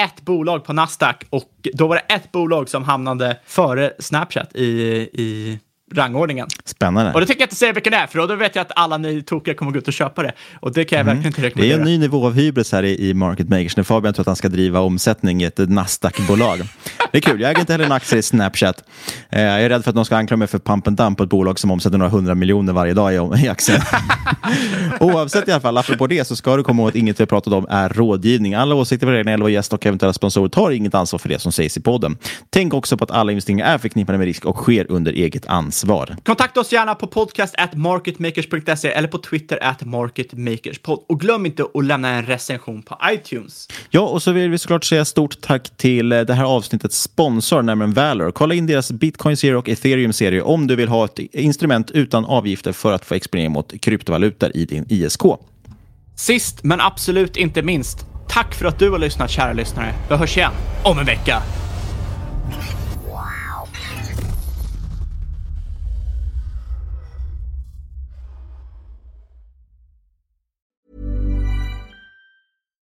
[0.00, 4.70] ett bolag på Nasdaq och då var det ett bolag som hamnade före Snapchat i,
[5.12, 5.58] i
[5.94, 6.46] rangordningen.
[6.64, 7.12] Spännande.
[7.12, 8.98] Och det tänker jag inte säga vilken det är, för då vet jag att alla
[8.98, 10.32] ni tokiga kommer gå ut och köpa det.
[10.60, 11.78] Och det kan jag verkligen inte Det är rekommendera.
[11.78, 13.76] en ny nivå av hybris här i, i Market Makers.
[13.76, 16.58] När Fabian tror att han ska driva omsättning i ett Nasdaq-bolag.
[17.12, 17.40] Det är kul.
[17.40, 18.84] Jag äger inte heller en aktie i Snapchat.
[19.30, 21.24] Eh, jag är rädd för att någon ska anklaga mig för pump and dump på
[21.24, 23.82] ett bolag som omsätter några hundra miljoner varje dag i, i aktier.
[25.00, 27.26] Oavsett i alla fall, apropå det så ska du komma ihåg att inget vi har
[27.26, 28.54] pratat om är rådgivning.
[28.54, 31.52] Alla åsikter, värderingar, eller vad gäst och eventuella sponsorer tar inget ansvar för det som
[31.52, 32.16] sägs i podden.
[32.50, 35.79] Tänk också på att alla investeringar är förknippade med risk och sker under eget ansvar.
[36.24, 41.04] Kontakta oss gärna på podcast at marketmakers.se eller på Twitter at marketmakerspod.
[41.08, 43.68] Och glöm inte att lämna en recension på iTunes.
[43.90, 47.62] Ja, och så vill vi såklart säga stort tack till eh, det här avsnittets sponsor,
[47.62, 48.30] nämligen Valor.
[48.30, 52.92] Kolla in deras Bitcoin-serie och Ethereum-serie om du vill ha ett instrument utan avgifter för
[52.92, 55.22] att få exponering mot kryptovalutor i din ISK.
[56.16, 59.94] Sist men absolut inte minst, tack för att du har lyssnat kära lyssnare.
[60.08, 60.52] Vi hörs igen
[60.84, 61.42] om en vecka.